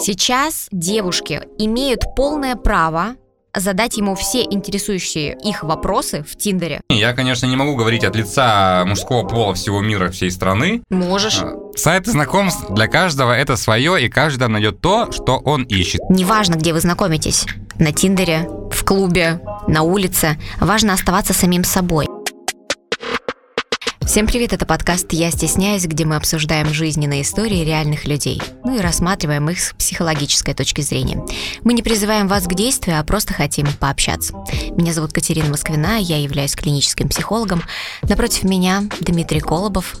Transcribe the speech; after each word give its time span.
Сейчас 0.00 0.68
девушки 0.70 1.42
имеют 1.58 2.14
полное 2.14 2.54
право 2.54 3.16
задать 3.54 3.96
ему 3.96 4.14
все 4.14 4.42
интересующие 4.42 5.36
их 5.42 5.64
вопросы 5.64 6.22
в 6.22 6.36
Тиндере. 6.36 6.80
Я, 6.88 7.12
конечно, 7.12 7.46
не 7.46 7.56
могу 7.56 7.74
говорить 7.74 8.04
от 8.04 8.14
лица 8.14 8.84
мужского 8.86 9.26
пола 9.26 9.54
всего 9.54 9.80
мира, 9.80 10.10
всей 10.10 10.30
страны. 10.30 10.82
Можешь. 10.90 11.40
А, 11.42 11.56
Сайты 11.76 12.12
знакомств 12.12 12.70
для 12.70 12.86
каждого 12.86 13.32
это 13.32 13.56
свое, 13.56 14.04
и 14.04 14.08
каждый 14.08 14.48
найдет 14.48 14.80
то, 14.80 15.10
что 15.10 15.38
он 15.38 15.64
ищет. 15.64 16.00
Неважно, 16.08 16.54
где 16.54 16.72
вы 16.72 16.80
знакомитесь. 16.80 17.46
На 17.78 17.92
Тиндере, 17.92 18.48
в 18.70 18.84
клубе, 18.84 19.40
на 19.66 19.82
улице. 19.82 20.38
Важно 20.60 20.92
оставаться 20.92 21.32
самим 21.32 21.64
собой. 21.64 22.06
Всем 24.08 24.26
привет, 24.26 24.54
это 24.54 24.64
подкаст 24.64 25.12
«Я 25.12 25.30
стесняюсь», 25.30 25.84
где 25.84 26.06
мы 26.06 26.16
обсуждаем 26.16 26.72
жизненные 26.72 27.20
истории 27.20 27.62
реальных 27.62 28.06
людей, 28.06 28.40
ну 28.64 28.74
и 28.74 28.80
рассматриваем 28.80 29.50
их 29.50 29.60
с 29.60 29.74
психологической 29.74 30.54
точки 30.54 30.80
зрения. 30.80 31.22
Мы 31.62 31.74
не 31.74 31.82
призываем 31.82 32.26
вас 32.26 32.46
к 32.46 32.54
действию, 32.54 32.98
а 32.98 33.04
просто 33.04 33.34
хотим 33.34 33.66
пообщаться. 33.78 34.32
Меня 34.70 34.94
зовут 34.94 35.12
Катерина 35.12 35.50
Москвина, 35.50 35.98
я 35.98 36.16
являюсь 36.16 36.56
клиническим 36.56 37.10
психологом. 37.10 37.62
Напротив 38.00 38.44
меня 38.44 38.84
Дмитрий 38.98 39.40
Колобов, 39.40 39.94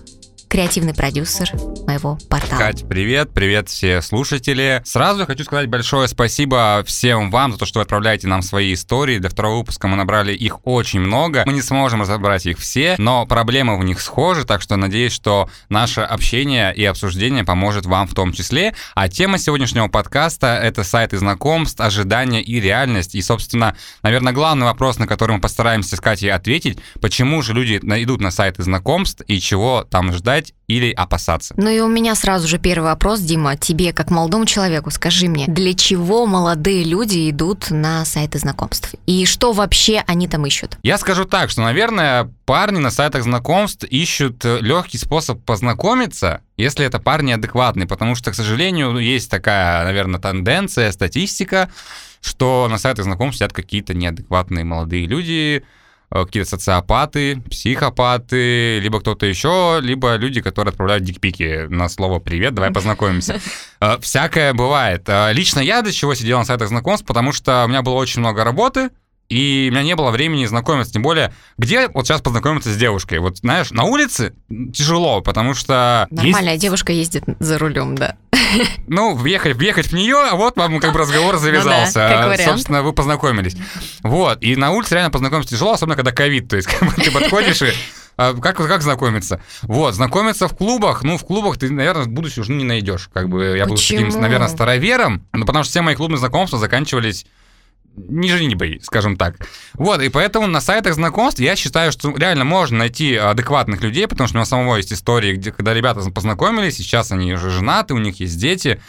креативный 0.48 0.94
продюсер 0.94 1.52
моего 1.86 2.18
портала. 2.28 2.58
Кать, 2.58 2.88
привет, 2.88 3.30
привет 3.32 3.68
все 3.68 4.00
слушатели. 4.00 4.82
Сразу 4.84 5.26
хочу 5.26 5.44
сказать 5.44 5.68
большое 5.68 6.08
спасибо 6.08 6.82
всем 6.86 7.30
вам 7.30 7.52
за 7.52 7.58
то, 7.58 7.66
что 7.66 7.80
вы 7.80 7.82
отправляете 7.82 8.28
нам 8.28 8.42
свои 8.42 8.72
истории. 8.72 9.18
Для 9.18 9.28
второго 9.28 9.58
выпуска 9.58 9.88
мы 9.88 9.96
набрали 9.96 10.32
их 10.32 10.66
очень 10.66 11.00
много. 11.00 11.42
Мы 11.46 11.52
не 11.52 11.62
сможем 11.62 12.02
разобрать 12.02 12.46
их 12.46 12.58
все, 12.58 12.94
но 12.98 13.26
проблемы 13.26 13.78
в 13.78 13.84
них 13.84 14.00
схожи, 14.00 14.44
так 14.44 14.62
что 14.62 14.76
надеюсь, 14.76 15.12
что 15.12 15.50
наше 15.68 16.00
общение 16.00 16.74
и 16.74 16.84
обсуждение 16.84 17.44
поможет 17.44 17.84
вам 17.86 18.08
в 18.08 18.14
том 18.14 18.32
числе. 18.32 18.74
А 18.94 19.08
тема 19.08 19.38
сегодняшнего 19.38 19.88
подкаста— 19.88 20.58
это 20.62 20.82
сайты 20.82 21.18
знакомств, 21.18 21.80
ожидания 21.80 22.42
и 22.42 22.58
реальность. 22.60 23.14
И, 23.14 23.22
собственно, 23.22 23.76
наверное, 24.02 24.32
главный 24.32 24.64
вопрос, 24.64 24.98
на 24.98 25.06
который 25.06 25.36
мы 25.36 25.40
постараемся 25.40 25.96
с 25.96 26.00
Катей 26.00 26.32
ответить, 26.32 26.78
почему 27.00 27.42
же 27.42 27.52
люди 27.52 27.76
идут 27.76 28.20
на 28.20 28.30
сайты 28.30 28.62
знакомств 28.62 29.22
и 29.26 29.40
чего 29.40 29.84
там 29.88 30.12
ждать 30.12 30.37
ожидать 30.38 30.54
или 30.66 30.92
опасаться. 30.92 31.54
Ну 31.56 31.70
и 31.70 31.80
у 31.80 31.88
меня 31.88 32.14
сразу 32.14 32.46
же 32.46 32.58
первый 32.58 32.84
вопрос, 32.84 33.20
Дима, 33.20 33.56
тебе 33.56 33.92
как 33.92 34.10
молодому 34.10 34.44
человеку, 34.44 34.90
скажи 34.90 35.28
мне, 35.28 35.46
для 35.46 35.74
чего 35.74 36.26
молодые 36.26 36.84
люди 36.84 37.30
идут 37.30 37.70
на 37.70 38.04
сайты 38.04 38.38
знакомств? 38.38 38.94
И 39.06 39.24
что 39.24 39.52
вообще 39.52 40.02
они 40.06 40.28
там 40.28 40.46
ищут? 40.46 40.76
Я 40.82 40.98
скажу 40.98 41.24
так, 41.24 41.50
что, 41.50 41.62
наверное, 41.62 42.30
парни 42.44 42.78
на 42.78 42.90
сайтах 42.90 43.22
знакомств 43.22 43.84
ищут 43.84 44.44
э, 44.44 44.58
легкий 44.60 44.98
способ 44.98 45.42
познакомиться, 45.44 46.42
если 46.56 46.84
это 46.84 46.98
парни 46.98 47.32
адекватные, 47.32 47.86
потому 47.86 48.14
что, 48.14 48.30
к 48.30 48.34
сожалению, 48.34 48.98
есть 48.98 49.30
такая, 49.30 49.84
наверное, 49.84 50.20
тенденция, 50.20 50.92
статистика, 50.92 51.70
что 52.20 52.68
на 52.70 52.78
сайтах 52.78 53.04
знакомств 53.04 53.38
сидят 53.38 53.52
какие-то 53.52 53.94
неадекватные 53.94 54.64
молодые 54.64 55.06
люди, 55.06 55.64
какие-то 56.10 56.48
социопаты, 56.48 57.40
психопаты, 57.50 58.78
либо 58.80 59.00
кто-то 59.00 59.26
еще, 59.26 59.78
либо 59.82 60.16
люди, 60.16 60.40
которые 60.40 60.70
отправляют 60.70 61.04
дикпики 61.04 61.66
на 61.68 61.88
слово 61.88 62.18
«привет, 62.18 62.54
давай 62.54 62.70
познакомимся». 62.70 63.40
Э, 63.80 63.96
всякое 64.00 64.54
бывает. 64.54 65.04
Э, 65.06 65.32
лично 65.32 65.60
я 65.60 65.82
до 65.82 65.92
чего 65.92 66.12
сидел 66.14 66.38
на 66.38 66.44
сайтах 66.44 66.66
знакомств, 66.66 67.06
потому 67.06 67.30
что 67.30 67.64
у 67.64 67.68
меня 67.68 67.80
было 67.82 67.94
очень 67.94 68.18
много 68.18 68.42
работы, 68.42 68.90
и 69.28 69.68
у 69.70 69.72
меня 69.72 69.82
не 69.82 69.94
было 69.94 70.10
времени 70.10 70.46
знакомиться, 70.46 70.92
тем 70.92 71.02
более, 71.02 71.32
где 71.58 71.88
вот 71.88 72.06
сейчас 72.06 72.22
познакомиться 72.22 72.72
с 72.72 72.76
девушкой. 72.76 73.18
Вот, 73.18 73.38
знаешь, 73.38 73.70
на 73.70 73.84
улице 73.84 74.34
тяжело, 74.72 75.20
потому 75.20 75.54
что... 75.54 76.06
Нормальная 76.10 76.54
есть... 76.54 76.62
девушка 76.62 76.92
ездит 76.92 77.24
за 77.38 77.58
рулем, 77.58 77.94
да. 77.94 78.16
Ну, 78.86 79.14
въехать, 79.14 79.56
въехать 79.56 79.86
в 79.88 79.92
нее, 79.92 80.16
а 80.16 80.34
вот 80.34 80.56
вам 80.56 80.80
как 80.80 80.92
бы 80.92 80.98
разговор 80.98 81.36
завязался. 81.36 82.24
Ну 82.24 82.36
да, 82.36 82.44
Собственно, 82.44 82.82
вы 82.82 82.92
познакомились. 82.92 83.56
Вот, 84.02 84.42
и 84.42 84.56
на 84.56 84.70
улице 84.70 84.94
реально 84.94 85.10
познакомиться 85.10 85.54
тяжело, 85.54 85.72
особенно 85.72 85.96
когда 85.96 86.12
ковид, 86.12 86.48
то 86.48 86.56
есть 86.56 86.68
как 86.78 86.88
бы, 86.88 86.94
ты 86.94 87.10
подходишь 87.10 87.62
и 87.62 87.72
а 88.16 88.34
как, 88.34 88.56
как 88.56 88.82
знакомиться? 88.82 89.40
Вот, 89.62 89.94
знакомиться 89.94 90.48
в 90.48 90.56
клубах, 90.56 91.04
ну, 91.04 91.16
в 91.16 91.24
клубах 91.24 91.56
ты, 91.56 91.70
наверное, 91.70 92.02
в 92.02 92.08
будущем 92.08 92.42
уже 92.42 92.52
не 92.52 92.64
найдешь. 92.64 93.08
Как 93.14 93.28
бы 93.28 93.56
я 93.56 93.64
Почему? 93.64 94.00
был 94.00 94.06
таким, 94.06 94.20
наверное, 94.20 94.48
старовером, 94.48 95.24
ну, 95.32 95.46
потому 95.46 95.62
что 95.62 95.70
все 95.70 95.82
мои 95.82 95.94
клубные 95.94 96.18
знакомства 96.18 96.58
заканчивались 96.58 97.26
не 98.08 98.28
женитьбой, 98.30 98.80
скажем 98.82 99.16
так. 99.16 99.36
Вот, 99.74 100.00
и 100.02 100.08
поэтому 100.08 100.46
на 100.46 100.60
сайтах 100.60 100.94
знакомств 100.94 101.40
я 101.40 101.56
считаю, 101.56 101.92
что 101.92 102.16
реально 102.16 102.44
можно 102.44 102.78
найти 102.78 103.16
адекватных 103.16 103.82
людей, 103.82 104.06
потому 104.06 104.28
что 104.28 104.36
у 104.36 104.38
меня 104.38 104.46
самого 104.46 104.76
есть 104.76 104.92
истории, 104.92 105.34
где, 105.34 105.52
когда 105.52 105.74
ребята 105.74 106.00
познакомились, 106.10 106.76
сейчас 106.76 107.12
они 107.12 107.32
уже 107.32 107.50
женаты, 107.50 107.94
у 107.94 107.98
них 107.98 108.20
есть 108.20 108.38
дети. 108.38 108.80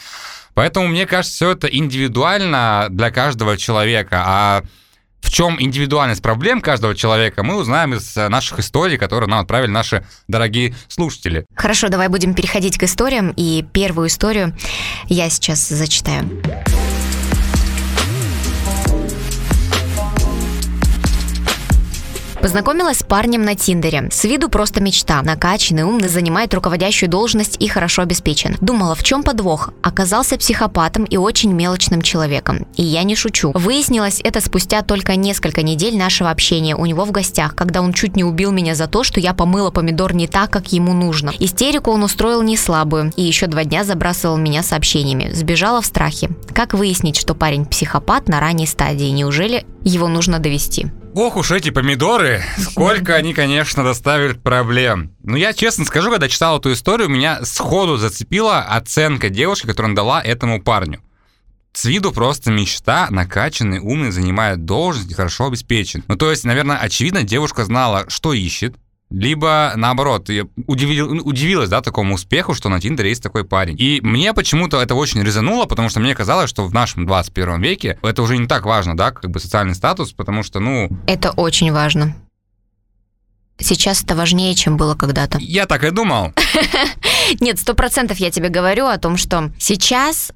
Поэтому, 0.54 0.88
мне 0.88 1.06
кажется, 1.06 1.36
все 1.36 1.52
это 1.52 1.68
индивидуально 1.68 2.88
для 2.90 3.12
каждого 3.12 3.58
человека. 3.58 4.24
А 4.26 4.64
в 5.22 5.32
чем 5.32 5.62
индивидуальность 5.62 6.22
проблем 6.22 6.62
каждого 6.62 6.96
человека, 6.96 7.44
мы 7.44 7.56
узнаем 7.56 7.94
из 7.94 8.16
наших 8.16 8.60
историй, 8.60 8.98
которые 8.98 9.30
нам 9.30 9.40
отправили 9.40 9.70
наши 9.70 10.06
дорогие 10.28 10.76
слушатели. 10.88 11.46
Хорошо, 11.56 11.90
давай 11.90 12.08
будем 12.08 12.34
переходить 12.34 12.78
к 12.78 12.84
историям. 12.84 13.34
И 13.36 13.66
первую 13.74 14.08
историю 14.08 14.56
я 15.08 15.30
сейчас 15.30 15.68
зачитаю. 15.68 16.30
Познакомилась 22.42 23.00
с 23.00 23.04
парнем 23.04 23.44
на 23.44 23.56
Тиндере. 23.56 24.08
С 24.12 24.24
виду 24.24 24.48
просто 24.48 24.82
мечта. 24.82 25.22
Накачанный, 25.22 25.84
умный, 25.84 26.08
занимает 26.08 26.54
руководящую 26.54 27.10
должность 27.10 27.58
и 27.60 27.68
хорошо 27.68 28.04
обеспечен. 28.04 28.56
Думала, 28.62 28.96
в 28.96 29.04
чем 29.04 29.24
подвох? 29.24 29.72
Оказался 29.82 30.38
психопатом 30.38 31.04
и 31.04 31.18
очень 31.18 31.52
мелочным 31.52 32.02
человеком. 32.02 32.66
И 32.78 32.84
я 32.84 33.04
не 33.04 33.16
шучу. 33.16 33.52
Выяснилось 33.54 34.22
это 34.24 34.40
спустя 34.40 34.84
только 34.84 35.18
несколько 35.18 35.64
недель 35.64 35.98
нашего 35.98 36.30
общения 36.30 36.78
у 36.78 36.86
него 36.86 37.04
в 37.04 37.12
гостях, 37.12 37.56
когда 37.56 37.82
он 37.82 37.92
чуть 37.92 38.16
не 38.16 38.24
убил 38.24 38.52
меня 38.52 38.74
за 38.74 38.88
то, 38.88 39.04
что 39.04 39.20
я 39.20 39.34
помыла 39.34 39.70
помидор 39.70 40.16
не 40.16 40.28
так, 40.28 40.50
как 40.50 40.72
ему 40.72 40.94
нужно. 40.94 41.34
Истерику 41.40 41.92
он 41.92 42.04
устроил 42.04 42.42
не 42.42 42.56
слабую 42.56 43.12
и 43.18 43.22
еще 43.22 43.48
два 43.48 43.66
дня 43.66 43.84
забрасывал 43.84 44.38
меня 44.38 44.64
сообщениями. 44.64 45.32
Сбежала 45.34 45.82
в 45.82 45.86
страхе. 45.86 46.30
Как 46.54 46.74
выяснить, 46.74 47.18
что 47.18 47.36
парень 47.36 47.66
психопат 47.66 48.30
на 48.30 48.40
ранней 48.40 48.68
стадии? 48.68 49.10
Неужели 49.10 49.66
его 49.84 50.08
нужно 50.08 50.40
довести? 50.40 50.88
Ох 51.16 51.38
уж 51.38 51.52
эти 51.52 51.72
помидоры, 51.72 52.44
сколько 52.58 53.16
они, 53.16 53.34
конечно, 53.34 53.84
доставят 53.84 54.44
проблем. 54.44 55.12
Но 55.24 55.38
я 55.38 55.54
честно 55.54 55.86
скажу, 55.86 56.12
когда 56.12 56.30
читал 56.30 56.60
эту 56.60 56.72
историю, 56.72 57.10
меня 57.10 57.44
сходу 57.44 57.98
зацепила 57.98 58.60
оценка 58.60 59.30
девушки, 59.30 59.66
которую 59.66 59.92
он 59.92 59.96
дала 59.96 60.22
этому 60.22 60.62
парню. 60.62 61.02
С 61.74 61.86
виду 61.86 62.12
просто 62.12 62.52
мечта, 62.52 63.08
накачанный, 63.10 63.80
умный, 63.80 64.12
занимает 64.12 64.66
должность 64.66 65.12
и 65.12 65.14
хорошо 65.14 65.48
обеспечен. 65.48 66.04
Ну, 66.08 66.16
то 66.16 66.30
есть, 66.30 66.44
наверное, 66.44 66.78
очевидно, 66.78 67.24
девушка 67.24 67.66
знала, 67.66 68.06
что 68.08 68.34
ищет, 68.34 68.76
либо 69.10 69.74
наоборот, 69.76 70.30
удивил, 70.68 71.28
удивилась, 71.28 71.70
да, 71.70 71.82
такому 71.82 72.16
успеху, 72.16 72.54
что 72.54 72.70
на 72.70 72.80
Тиндере 72.80 73.10
есть 73.10 73.24
такой 73.24 73.44
парень. 73.44 73.76
И 73.80 74.00
мне 74.04 74.34
почему-то 74.34 74.82
это 74.82 74.96
очень 74.96 75.24
резануло, 75.24 75.66
потому 75.66 75.90
что 75.90 76.00
мне 76.00 76.14
казалось, 76.14 76.50
что 76.50 76.66
в 76.66 76.74
нашем 76.74 77.06
21 77.06 77.62
веке 77.62 77.98
это 78.04 78.22
уже 78.22 78.38
не 78.38 78.48
так 78.48 78.66
важно, 78.66 78.96
да, 78.96 79.12
как 79.12 79.30
бы 79.32 79.40
социальный 79.40 79.76
статус, 79.76 80.14
потому 80.14 80.44
что, 80.44 80.60
ну... 80.60 80.90
Это 81.08 81.32
очень 81.32 81.72
важно. 81.72 82.16
Сейчас 83.58 84.04
это 84.04 84.16
важнее, 84.16 84.56
чем 84.56 84.78
было 84.78 84.96
когда-то. 84.96 85.38
Я 85.42 85.66
так 85.66 85.84
и 85.84 85.92
думал. 85.92 86.34
Нет, 87.42 87.60
сто 87.60 87.74
процентов 87.74 88.18
я 88.18 88.32
тебе 88.32 88.48
говорю 88.50 88.86
о 88.86 88.98
том, 88.98 89.18
что 89.18 89.52
сейчас 89.60 90.32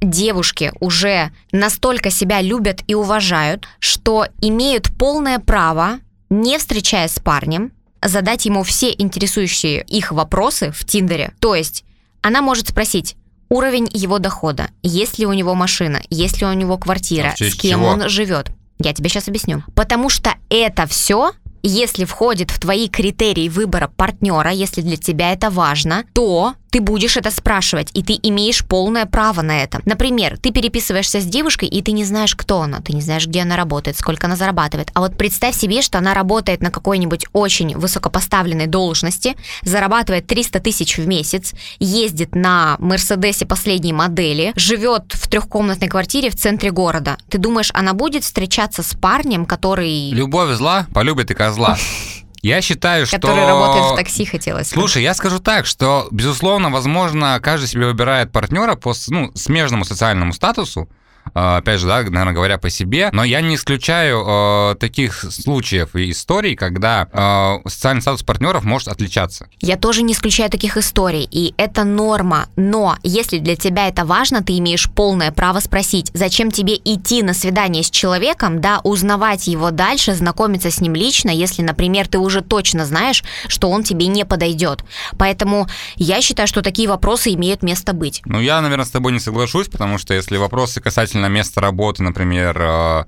девушки 0.00 0.72
уже 0.80 1.30
настолько 1.52 2.10
себя 2.10 2.40
любят 2.40 2.82
и 2.86 2.94
уважают, 2.94 3.68
что 3.78 4.26
имеют 4.40 4.90
полное 4.98 5.38
право, 5.38 6.00
не 6.28 6.58
встречаясь 6.58 7.12
с 7.12 7.20
парнем, 7.20 7.70
задать 8.02 8.46
ему 8.46 8.62
все 8.62 8.94
интересующие 8.96 9.82
их 9.82 10.12
вопросы 10.12 10.70
в 10.72 10.84
Тиндере. 10.84 11.32
То 11.40 11.54
есть 11.54 11.84
она 12.22 12.42
может 12.42 12.68
спросить, 12.68 13.16
уровень 13.48 13.88
его 13.92 14.18
дохода, 14.18 14.68
есть 14.82 15.18
ли 15.18 15.26
у 15.26 15.32
него 15.32 15.54
машина, 15.54 16.00
есть 16.10 16.40
ли 16.40 16.46
у 16.46 16.52
него 16.52 16.78
квартира, 16.78 17.34
с 17.36 17.54
кем 17.54 17.80
чего? 17.80 17.86
он 17.86 18.08
живет. 18.08 18.50
Я 18.78 18.92
тебе 18.92 19.08
сейчас 19.08 19.28
объясню. 19.28 19.62
Потому 19.74 20.10
что 20.10 20.34
это 20.50 20.86
все 20.86 21.32
если 21.68 22.04
входит 22.04 22.52
в 22.52 22.60
твои 22.60 22.88
критерии 22.88 23.48
выбора 23.48 23.88
партнера, 23.88 24.50
если 24.50 24.82
для 24.82 24.96
тебя 24.96 25.32
это 25.32 25.50
важно, 25.50 26.04
то 26.12 26.54
ты 26.76 26.82
будешь 26.82 27.16
это 27.16 27.30
спрашивать, 27.30 27.88
и 27.94 28.02
ты 28.02 28.18
имеешь 28.22 28.62
полное 28.62 29.06
право 29.06 29.40
на 29.40 29.62
это. 29.62 29.80
Например, 29.86 30.36
ты 30.36 30.52
переписываешься 30.52 31.22
с 31.22 31.24
девушкой, 31.24 31.70
и 31.70 31.80
ты 31.80 31.92
не 31.92 32.04
знаешь, 32.04 32.36
кто 32.36 32.60
она, 32.60 32.80
ты 32.80 32.92
не 32.92 33.00
знаешь, 33.00 33.26
где 33.26 33.40
она 33.40 33.56
работает, 33.56 33.96
сколько 33.96 34.26
она 34.26 34.36
зарабатывает. 34.36 34.90
А 34.92 35.00
вот 35.00 35.16
представь 35.16 35.56
себе, 35.56 35.80
что 35.80 35.96
она 35.96 36.12
работает 36.12 36.60
на 36.60 36.70
какой-нибудь 36.70 37.28
очень 37.32 37.74
высокопоставленной 37.74 38.66
должности, 38.66 39.36
зарабатывает 39.62 40.26
300 40.26 40.60
тысяч 40.60 40.98
в 40.98 41.06
месяц, 41.06 41.54
ездит 41.78 42.34
на 42.34 42.76
Мерседесе 42.78 43.46
последней 43.46 43.94
модели, 43.94 44.52
живет 44.54 45.14
в 45.14 45.28
трехкомнатной 45.28 45.88
квартире 45.88 46.28
в 46.28 46.36
центре 46.36 46.72
города. 46.72 47.16
Ты 47.30 47.38
думаешь, 47.38 47.70
она 47.72 47.94
будет 47.94 48.22
встречаться 48.22 48.82
с 48.82 48.94
парнем, 48.94 49.46
который... 49.46 50.10
Любовь 50.10 50.50
зла, 50.50 50.86
полюбит 50.92 51.30
и 51.30 51.34
козла. 51.34 51.78
Я 52.46 52.62
считаю, 52.62 53.06
что... 53.06 53.16
Который 53.16 53.44
работает 53.44 53.92
в 53.92 53.96
такси, 53.96 54.24
хотелось 54.24 54.68
сказать. 54.68 54.80
Слушай, 54.80 55.02
я 55.02 55.14
скажу 55.14 55.40
так, 55.40 55.66
что, 55.66 56.06
безусловно, 56.12 56.70
возможно, 56.70 57.40
каждый 57.42 57.66
себе 57.66 57.86
выбирает 57.86 58.30
партнера 58.30 58.76
по 58.76 58.94
ну, 59.08 59.32
смежному 59.34 59.84
социальному 59.84 60.32
статусу, 60.32 60.88
опять 61.34 61.80
же, 61.80 61.86
да, 61.86 62.02
наверное, 62.02 62.32
говоря 62.34 62.58
по 62.58 62.70
себе, 62.70 63.10
но 63.12 63.24
я 63.24 63.40
не 63.40 63.56
исключаю 63.56 64.24
э, 64.26 64.74
таких 64.76 65.24
случаев 65.30 65.94
и 65.96 66.10
историй, 66.10 66.54
когда 66.56 67.08
э, 67.12 67.68
социальный 67.68 68.02
статус 68.02 68.22
партнеров 68.22 68.64
может 68.64 68.88
отличаться. 68.88 69.48
Я 69.60 69.76
тоже 69.76 70.02
не 70.02 70.12
исключаю 70.12 70.50
таких 70.50 70.76
историй, 70.76 71.28
и 71.30 71.54
это 71.56 71.84
норма. 71.84 72.48
Но 72.56 72.96
если 73.02 73.38
для 73.38 73.56
тебя 73.56 73.88
это 73.88 74.04
важно, 74.04 74.42
ты 74.42 74.58
имеешь 74.58 74.88
полное 74.90 75.32
право 75.32 75.60
спросить, 75.60 76.10
зачем 76.14 76.50
тебе 76.50 76.76
идти 76.76 77.22
на 77.22 77.34
свидание 77.34 77.82
с 77.82 77.90
человеком, 77.90 78.60
да, 78.60 78.80
узнавать 78.84 79.46
его 79.46 79.70
дальше, 79.70 80.14
знакомиться 80.14 80.70
с 80.70 80.80
ним 80.80 80.94
лично, 80.94 81.30
если, 81.30 81.62
например, 81.62 82.08
ты 82.08 82.18
уже 82.18 82.40
точно 82.40 82.86
знаешь, 82.86 83.24
что 83.48 83.70
он 83.70 83.82
тебе 83.82 84.06
не 84.06 84.24
подойдет. 84.24 84.84
Поэтому 85.18 85.66
я 85.96 86.20
считаю, 86.20 86.48
что 86.48 86.62
такие 86.62 86.88
вопросы 86.88 87.32
имеют 87.34 87.62
место 87.62 87.92
быть. 87.92 88.22
Ну, 88.24 88.40
я, 88.40 88.60
наверное, 88.60 88.84
с 88.84 88.90
тобой 88.90 89.12
не 89.12 89.20
соглашусь, 89.20 89.68
потому 89.68 89.98
что 89.98 90.14
если 90.14 90.36
вопросы 90.36 90.80
касательно 90.80 91.15
места 91.24 91.60
работы, 91.60 92.02
например, 92.02 92.60
э, 92.60 93.04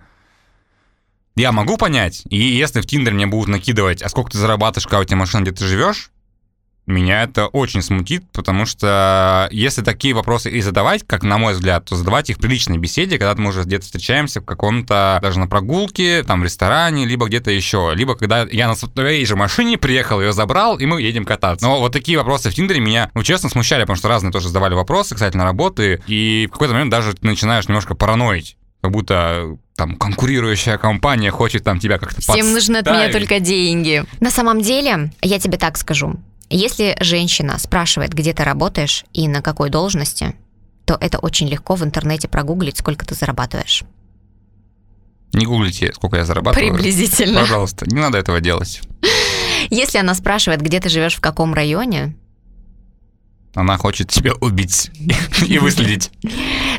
я 1.37 1.53
могу 1.53 1.77
понять, 1.77 2.23
и 2.31 2.39
если 2.39 2.81
в 2.81 2.87
Тиндере 2.87 3.15
мне 3.15 3.27
будут 3.27 3.49
накидывать, 3.49 4.03
а 4.03 4.09
сколько 4.09 4.31
ты 4.31 4.39
зарабатываешь, 4.39 4.87
какая 4.87 5.03
у 5.03 5.05
тебя 5.05 5.19
машина, 5.19 5.43
где 5.43 5.53
ты 5.53 5.65
живешь, 5.67 6.11
меня 6.89 7.23
это 7.23 7.47
очень 7.47 7.83
смутит, 7.83 8.25
потому 8.33 8.67
что 8.67 9.49
если 9.53 9.83
такие 9.83 10.15
вопросы 10.15 10.51
и 10.51 10.61
задавать, 10.61 11.07
как 11.07 11.23
на 11.23 11.39
мой 11.39 11.55
взгляд, 11.55 11.85
то 11.85 11.97
задавать 11.97 12.31
их 12.31 12.37
в 12.37 12.41
приличной 12.41 12.79
беседе, 12.79 13.19
когда 13.19 13.35
мы 13.41 13.51
уже 13.51 13.63
где-то 13.63 13.85
встречаемся 13.85 14.41
в 14.41 14.45
каком-то, 14.45 15.19
даже 15.23 15.39
на 15.39 15.47
прогулке, 15.47 16.23
там 16.23 16.41
в 16.41 16.45
ресторане, 16.45 17.07
либо 17.07 17.27
где-то 17.27 17.51
еще, 17.51 17.93
либо 17.95 18.15
когда 18.15 18.43
я 18.51 18.69
на 18.69 18.75
своей 18.75 19.25
же 19.27 19.37
машине 19.37 19.79
приехал, 19.79 20.21
ее 20.21 20.33
забрал, 20.33 20.79
и 20.79 20.87
мы 20.87 21.03
едем 21.03 21.25
кататься. 21.25 21.67
Но 21.67 21.79
вот 21.81 21.93
такие 21.93 22.19
вопросы 22.19 22.51
в 22.51 22.55
Тиндере 22.55 22.81
меня, 22.81 23.11
ну, 23.15 23.23
честно, 23.23 23.49
смущали, 23.49 23.83
потому 23.83 23.97
что 23.97 24.09
разные 24.09 24.33
тоже 24.33 24.49
задавали 24.49 24.75
вопросы 24.75 25.15
касательно 25.15 25.45
работы, 25.45 26.03
и 26.07 26.47
в 26.49 26.53
какой-то 26.53 26.75
момент 26.75 26.91
даже 26.91 27.15
ты 27.15 27.27
начинаешь 27.27 27.69
немножко 27.69 27.95
параноить, 27.95 28.57
как 28.81 28.91
будто 28.91 29.59
там 29.77 29.95
конкурирующая 29.97 30.77
компания 30.77 31.31
хочет 31.31 31.63
там 31.63 31.79
тебя 31.79 31.99
как-то 31.99 32.21
Всем 32.21 32.53
нужны 32.53 32.79
от 32.79 32.87
меня 32.87 33.05
подставить. 33.05 33.29
только 33.29 33.41
деньги. 33.41 34.05
На 34.21 34.31
самом 34.31 34.61
деле, 34.61 35.13
я 35.23 35.39
тебе 35.39 35.57
так 35.57 35.79
скажу. 35.79 36.17
Если 36.51 36.97
женщина 37.01 37.59
спрашивает, 37.59 38.13
где 38.13 38.33
ты 38.33 38.43
работаешь 38.45 39.05
и 39.13 39.29
на 39.29 39.43
какой 39.43 39.69
должности, 39.71 40.35
то 40.87 40.97
это 41.01 41.19
очень 41.19 41.49
легко 41.49 41.75
в 41.75 41.85
интернете 41.85 42.29
прогуглить, 42.29 42.79
сколько 42.79 43.05
ты 43.05 43.15
зарабатываешь. 43.15 43.85
Не 45.35 45.45
гуглите, 45.45 45.93
сколько 45.93 46.17
я 46.17 46.25
зарабатываю. 46.25 46.73
Приблизительно. 46.73 47.41
Пожалуйста, 47.41 47.85
не 47.87 48.01
надо 48.01 48.17
этого 48.17 48.41
делать. 48.41 48.81
Если 49.69 49.99
она 49.99 50.15
спрашивает, 50.15 50.63
где 50.63 50.81
ты 50.81 50.89
живешь, 50.89 51.17
в 51.17 51.21
каком 51.21 51.53
районе, 51.53 52.17
Она 53.55 53.77
хочет 53.77 54.09
тебя 54.09 54.33
убить 54.41 54.91
и 55.47 55.59
выследить. 55.59 56.11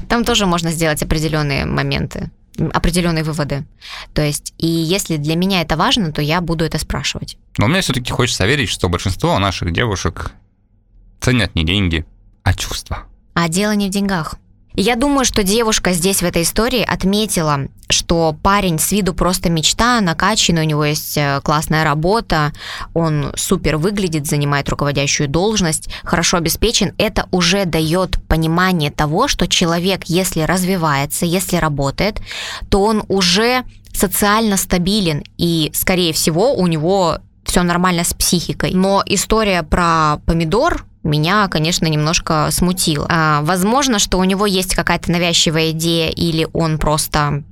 там 0.07 0.24
тоже 0.24 0.45
можно 0.48 0.71
сделать 0.71 1.04
определенные 1.04 1.66
моменты, 1.66 2.31
определенные 2.73 3.23
выводы. 3.23 3.65
То 4.13 4.21
есть, 4.21 4.53
и 4.57 4.67
если 4.67 5.17
для 5.17 5.35
меня 5.35 5.61
это 5.61 5.77
важно, 5.77 6.11
то 6.11 6.21
я 6.21 6.41
буду 6.41 6.65
это 6.65 6.77
спрашивать. 6.77 7.38
Но 7.57 7.67
мне 7.67 7.81
все-таки 7.81 8.11
хочется 8.11 8.45
верить, 8.45 8.69
что 8.69 8.89
большинство 8.89 9.38
наших 9.39 9.71
девушек 9.73 10.31
ценят 11.21 11.56
не 11.56 11.65
деньги, 11.65 12.06
а 12.44 12.53
чувства. 12.53 13.03
А 13.33 13.50
дело 13.50 13.71
не 13.71 13.88
в 13.88 13.91
деньгах. 13.91 14.35
Я 14.81 14.95
думаю, 14.95 15.25
что 15.25 15.43
девушка 15.43 15.91
здесь 15.91 16.21
в 16.21 16.25
этой 16.25 16.43
истории 16.43 16.81
отметила, 16.81 17.67
что 17.89 18.33
парень 18.41 18.79
с 18.79 18.93
виду 18.93 19.13
просто 19.13 19.49
мечта, 19.49 19.99
накачанный, 19.99 20.61
у 20.61 20.65
него 20.65 20.85
есть 20.85 21.17
э, 21.17 21.41
классная 21.43 21.83
работа, 21.83 22.53
он 22.93 23.33
супер 23.35 23.75
выглядит, 23.75 24.25
занимает 24.25 24.69
руководящую 24.69 25.27
должность, 25.27 25.89
хорошо 26.05 26.37
обеспечен. 26.37 26.93
Это 26.97 27.27
уже 27.31 27.65
дает 27.65 28.25
понимание 28.29 28.89
того, 28.89 29.27
что 29.27 29.49
человек, 29.49 30.05
если 30.05 30.43
развивается, 30.43 31.25
если 31.25 31.57
работает, 31.57 32.21
то 32.69 32.81
он 32.81 33.03
уже 33.09 33.65
социально 33.93 34.55
стабилен, 34.55 35.25
и, 35.37 35.71
скорее 35.73 36.13
всего, 36.13 36.53
у 36.53 36.67
него 36.67 37.17
все 37.43 37.63
нормально 37.63 38.05
с 38.05 38.13
психикой. 38.13 38.71
Но 38.73 39.03
история 39.05 39.63
про 39.63 40.21
помидор 40.25 40.85
меня, 41.03 41.47
конечно, 41.47 41.85
немножко 41.87 42.49
смутила. 42.51 43.07
А, 43.09 43.41
возможно, 43.41 43.99
что 43.99 44.17
у 44.17 44.23
него 44.23 44.45
есть 44.45 44.75
какая-то 44.75 45.11
навязчивая 45.11 45.71
идея, 45.71 46.09
или 46.09 46.47
он 46.53 46.77
просто... 46.77 47.43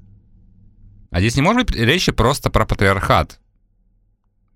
А 1.11 1.19
здесь 1.19 1.35
не 1.35 1.41
может 1.41 1.65
быть 1.65 1.75
речи 1.75 2.11
просто 2.11 2.49
про 2.49 2.65
патриархат. 2.65 3.39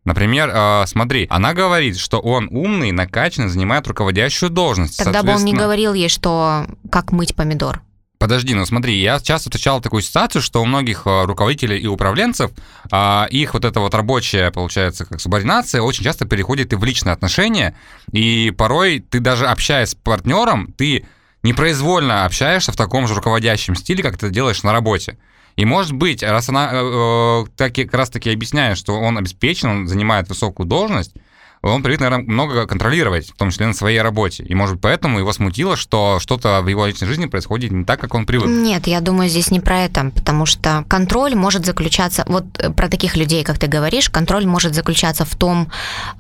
Например, 0.03 0.49
э, 0.53 0.83
смотри, 0.88 1.27
она 1.29 1.53
говорит, 1.53 1.97
что 1.97 2.19
он 2.19 2.47
умный, 2.51 2.91
накачанный, 2.91 3.49
занимает 3.49 3.88
руководящую 3.88 4.49
должность. 4.49 4.97
Тогда 4.97 5.21
бы 5.21 5.33
он 5.33 5.45
не 5.45 5.53
говорил 5.53 5.93
ей, 5.93 6.09
что 6.09 6.65
как 6.91 7.11
мыть 7.11 7.35
помидор. 7.35 7.83
Подожди, 8.21 8.53
ну 8.53 8.68
смотри, 8.68 9.01
я 9.01 9.19
часто 9.19 9.50
встречал 9.50 9.81
такую 9.81 10.03
ситуацию, 10.03 10.44
что 10.44 10.62
у 10.62 10.65
многих 10.65 11.07
э, 11.07 11.23
руководителей 11.25 11.79
и 11.79 11.88
управленцев 11.88 12.51
а, 12.91 13.25
их 13.31 13.56
вот 13.56 13.65
эта 13.65 13.79
вот 13.79 13.95
рабочая, 13.95 14.51
получается, 14.51 15.06
как 15.06 15.19
субординация 15.19 15.81
очень 15.81 16.03
часто 16.03 16.25
переходит 16.25 16.71
и 16.71 16.75
в 16.75 16.83
личные 16.83 17.13
отношения, 17.13 17.75
и 18.12 18.53
порой 18.56 19.00
ты 19.00 19.21
даже 19.21 19.47
общаясь 19.47 19.89
с 19.89 19.95
партнером, 19.95 20.71
ты 20.73 21.07
непроизвольно 21.41 22.25
общаешься 22.25 22.71
в 22.71 22.75
таком 22.75 23.07
же 23.07 23.15
руководящем 23.15 23.73
стиле, 23.73 24.03
как 24.03 24.19
ты 24.19 24.29
делаешь 24.29 24.62
на 24.62 24.71
работе. 24.71 25.17
И 25.56 25.65
может 25.65 25.94
быть, 25.94 26.21
раз 26.21 26.47
она 26.47 26.69
э, 26.71 26.75
э, 26.75 27.45
таки, 27.57 27.85
как 27.85 27.95
раз 27.95 28.12
таки 28.12 28.31
объясняет, 28.31 28.77
что 28.77 29.00
он 29.00 29.17
обеспечен, 29.17 29.67
он 29.67 29.88
занимает 29.88 30.29
высокую 30.29 30.67
должность, 30.67 31.15
он 31.62 31.84
привык, 31.84 32.00
наверное, 32.00 32.25
много 32.25 32.66
контролировать, 32.66 33.30
в 33.30 33.36
том 33.36 33.52
числе 33.52 33.68
на 33.68 33.74
своей 33.74 34.02
работе. 34.02 34.44
И, 34.44 34.56
может 34.56 34.75
быть, 34.75 34.81
поэтому 34.81 35.19
его 35.19 35.31
смутило, 35.31 35.78
что 35.78 36.19
что-то 36.19 36.62
в 36.62 36.68
его 36.68 36.88
личной 36.88 37.08
жизни 37.08 37.28
происходит 37.28 37.72
не 37.72 37.86
так, 37.86 38.00
как 38.00 38.16
он 38.16 38.25
привык. 38.25 38.48
Нет, 38.50 38.88
я 38.88 39.00
думаю, 39.00 39.30
здесь 39.30 39.52
не 39.52 39.60
про 39.60 39.81
это, 39.81 40.12
потому 40.16 40.46
что 40.48 40.84
контроль 40.88 41.36
может 41.36 41.66
заключаться, 41.66 42.24
вот 42.28 42.46
э, 42.58 42.72
про 42.72 42.88
таких 42.88 43.16
людей, 43.16 43.44
как 43.44 43.60
ты 43.60 43.68
говоришь, 43.68 44.10
контроль 44.10 44.48
может 44.48 44.74
заключаться 44.74 45.24
в 45.24 45.36
том, 45.36 45.69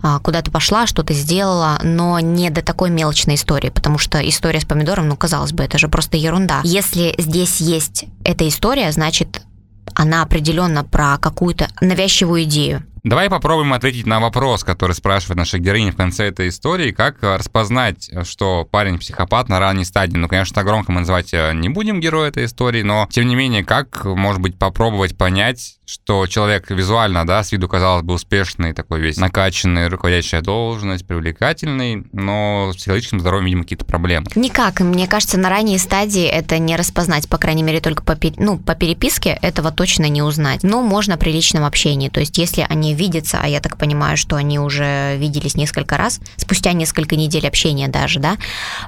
а, 0.03 0.19
куда 0.19 0.41
ты 0.41 0.51
пошла, 0.51 0.85
что 0.85 1.03
ты 1.03 1.13
сделала, 1.13 1.79
но 1.83 2.19
не 2.19 2.51
до 2.51 2.61
такой 2.61 2.91
мелочной 2.91 3.35
истории, 3.35 3.69
потому 3.69 3.97
что 3.97 4.19
история 4.19 4.59
с 4.59 4.65
помидором, 4.65 5.07
ну, 5.07 5.15
казалось 5.15 5.53
бы, 5.53 5.63
это 5.63 5.79
же 5.79 5.87
просто 5.87 6.17
ерунда. 6.17 6.61
Если 6.63 7.15
здесь 7.17 7.59
есть 7.61 8.05
эта 8.23 8.47
история, 8.47 8.91
значит, 8.91 9.41
она 9.95 10.21
определенно 10.21 10.83
про 10.83 11.17
какую-то 11.17 11.67
навязчивую 11.81 12.43
идею. 12.43 12.83
Давай 13.03 13.31
попробуем 13.31 13.73
ответить 13.73 14.05
на 14.05 14.19
вопрос, 14.19 14.63
который 14.63 14.91
спрашивает 14.91 15.37
наша 15.37 15.57
героиня 15.57 15.91
в 15.91 15.95
конце 15.95 16.25
этой 16.25 16.49
истории. 16.49 16.91
Как 16.91 17.23
э, 17.23 17.35
распознать, 17.35 18.11
что 18.25 18.63
парень 18.63 18.99
психопат 18.99 19.49
на 19.49 19.59
ранней 19.59 19.85
стадии? 19.85 20.17
Ну, 20.17 20.27
конечно, 20.27 20.53
так 20.53 20.65
громко 20.65 20.91
мы 20.91 20.99
называть 20.99 21.33
э, 21.33 21.51
не 21.55 21.67
будем 21.69 21.99
героя 21.99 22.29
этой 22.29 22.45
истории, 22.45 22.83
но, 22.83 23.07
тем 23.09 23.27
не 23.27 23.35
менее, 23.35 23.65
как, 23.65 24.05
может 24.05 24.39
быть, 24.39 24.59
попробовать 24.59 25.17
понять, 25.17 25.79
что 25.91 26.25
человек 26.25 26.69
визуально, 26.69 27.27
да, 27.27 27.43
с 27.43 27.51
виду, 27.51 27.67
казалось 27.67 28.03
бы, 28.03 28.13
успешный, 28.13 28.71
такой 28.71 29.01
весь 29.01 29.17
накачанный, 29.17 29.89
руководящая 29.89 30.41
должность, 30.41 31.05
привлекательный, 31.05 32.05
но 32.13 32.71
с 32.71 32.77
психологическим 32.77 33.19
здоровьем, 33.19 33.47
видимо, 33.47 33.63
какие-то 33.63 33.83
проблемы. 33.83 34.27
Никак, 34.35 34.79
мне 34.79 35.05
кажется, 35.05 35.37
на 35.37 35.49
ранней 35.49 35.77
стадии 35.77 36.23
это 36.23 36.59
не 36.59 36.77
распознать, 36.77 37.27
по 37.27 37.37
крайней 37.37 37.63
мере, 37.63 37.81
только 37.81 38.03
по, 38.03 38.17
ну, 38.37 38.57
по 38.57 38.73
переписке 38.73 39.37
этого 39.41 39.69
точно 39.71 40.07
не 40.07 40.21
узнать. 40.21 40.63
Но 40.63 40.81
можно 40.81 41.17
при 41.17 41.31
личном 41.31 41.65
общении, 41.65 42.07
то 42.07 42.21
есть 42.21 42.37
если 42.37 42.65
они 42.69 42.93
видятся, 42.93 43.39
а 43.43 43.47
я 43.47 43.59
так 43.59 43.75
понимаю, 43.77 44.15
что 44.15 44.37
они 44.37 44.59
уже 44.59 45.17
виделись 45.17 45.55
несколько 45.55 45.97
раз, 45.97 46.21
спустя 46.37 46.71
несколько 46.71 47.17
недель 47.17 47.45
общения 47.45 47.89
даже, 47.89 48.21
да, 48.21 48.37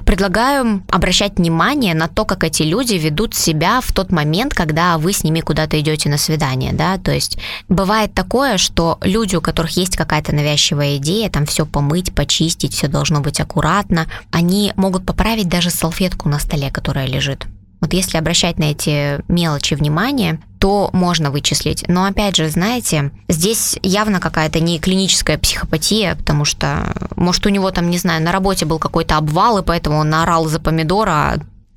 предлагаю 0.06 0.82
обращать 0.88 1.36
внимание 1.36 1.94
на 1.94 2.08
то, 2.08 2.24
как 2.24 2.44
эти 2.44 2.62
люди 2.62 2.94
ведут 2.94 3.34
себя 3.34 3.82
в 3.82 3.92
тот 3.92 4.10
момент, 4.10 4.54
когда 4.54 4.96
вы 4.96 5.12
с 5.12 5.22
ними 5.22 5.40
куда-то 5.40 5.78
идете 5.78 6.08
на 6.08 6.16
свидание, 6.16 6.72
да, 6.72 6.93
то 6.98 7.12
есть 7.12 7.38
бывает 7.68 8.14
такое, 8.14 8.58
что 8.58 8.98
люди, 9.02 9.36
у 9.36 9.40
которых 9.40 9.76
есть 9.76 9.96
какая-то 9.96 10.34
навязчивая 10.34 10.96
идея, 10.96 11.30
там 11.30 11.46
все 11.46 11.66
помыть, 11.66 12.14
почистить, 12.14 12.74
все 12.74 12.88
должно 12.88 13.20
быть 13.20 13.40
аккуратно, 13.40 14.06
они 14.30 14.72
могут 14.76 15.06
поправить 15.06 15.48
даже 15.48 15.70
салфетку 15.70 16.28
на 16.28 16.38
столе, 16.38 16.70
которая 16.70 17.06
лежит. 17.06 17.46
Вот 17.80 17.92
если 17.92 18.16
обращать 18.16 18.58
на 18.58 18.70
эти 18.70 19.20
мелочи 19.30 19.74
внимание, 19.74 20.40
то 20.58 20.88
можно 20.94 21.30
вычислить. 21.30 21.84
Но 21.86 22.06
опять 22.06 22.36
же, 22.36 22.48
знаете, 22.48 23.10
здесь 23.28 23.78
явно 23.82 24.20
какая-то 24.20 24.60
не 24.60 24.78
клиническая 24.78 25.36
психопатия, 25.36 26.14
потому 26.14 26.46
что, 26.46 26.94
может, 27.16 27.44
у 27.44 27.50
него 27.50 27.70
там, 27.70 27.90
не 27.90 27.98
знаю, 27.98 28.22
на 28.22 28.32
работе 28.32 28.64
был 28.64 28.78
какой-то 28.78 29.18
обвал, 29.18 29.58
и 29.58 29.62
поэтому 29.62 29.98
он 29.98 30.08
наорал 30.08 30.46
за 30.46 30.60
помидора, 30.60 31.34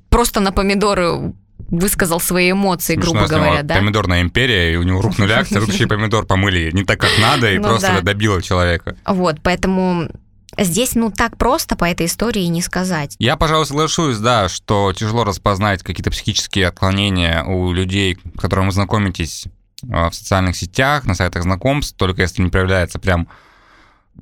просто 0.08 0.40
на 0.40 0.52
помидоры 0.52 1.34
высказал 1.68 2.20
свои 2.20 2.52
эмоции, 2.52 2.94
Смешно, 2.94 3.12
грубо 3.12 3.20
если 3.20 3.34
у 3.34 3.38
него 3.38 3.46
говоря, 3.46 3.62
да? 3.62 3.74
Помидорная 3.76 4.22
империя, 4.22 4.72
и 4.72 4.76
у 4.76 4.82
него 4.82 5.00
рухнули 5.00 5.32
акции, 5.32 5.56
вдруг 5.56 5.72
еще 5.72 5.84
и 5.84 5.86
помидор 5.86 6.26
помыли 6.26 6.70
не 6.72 6.84
так, 6.84 7.00
как 7.00 7.10
надо, 7.20 7.52
и 7.52 7.58
Ну 7.58 7.68
просто 7.68 7.94
да. 7.96 8.00
добило 8.00 8.40
человека. 8.42 8.96
Вот, 9.06 9.36
поэтому 9.42 10.08
здесь, 10.56 10.94
ну, 10.94 11.10
так 11.10 11.36
просто 11.36 11.76
по 11.76 11.84
этой 11.84 12.06
истории 12.06 12.44
не 12.44 12.62
сказать. 12.62 13.16
Я, 13.18 13.36
пожалуй, 13.36 13.66
соглашусь, 13.66 14.18
да, 14.18 14.48
что 14.48 14.92
тяжело 14.94 15.24
распознать 15.24 15.82
какие-то 15.82 16.10
психические 16.10 16.68
отклонения 16.68 17.44
у 17.44 17.72
людей, 17.72 18.18
с 18.36 18.40
которыми 18.40 18.66
вы 18.66 18.72
знакомитесь 18.72 19.46
э, 19.82 20.08
в 20.08 20.14
социальных 20.14 20.56
сетях, 20.56 21.04
на 21.04 21.14
сайтах 21.14 21.42
знакомств, 21.42 21.96
только 21.96 22.22
если 22.22 22.42
не 22.42 22.50
проявляется 22.50 22.98
прям 22.98 23.28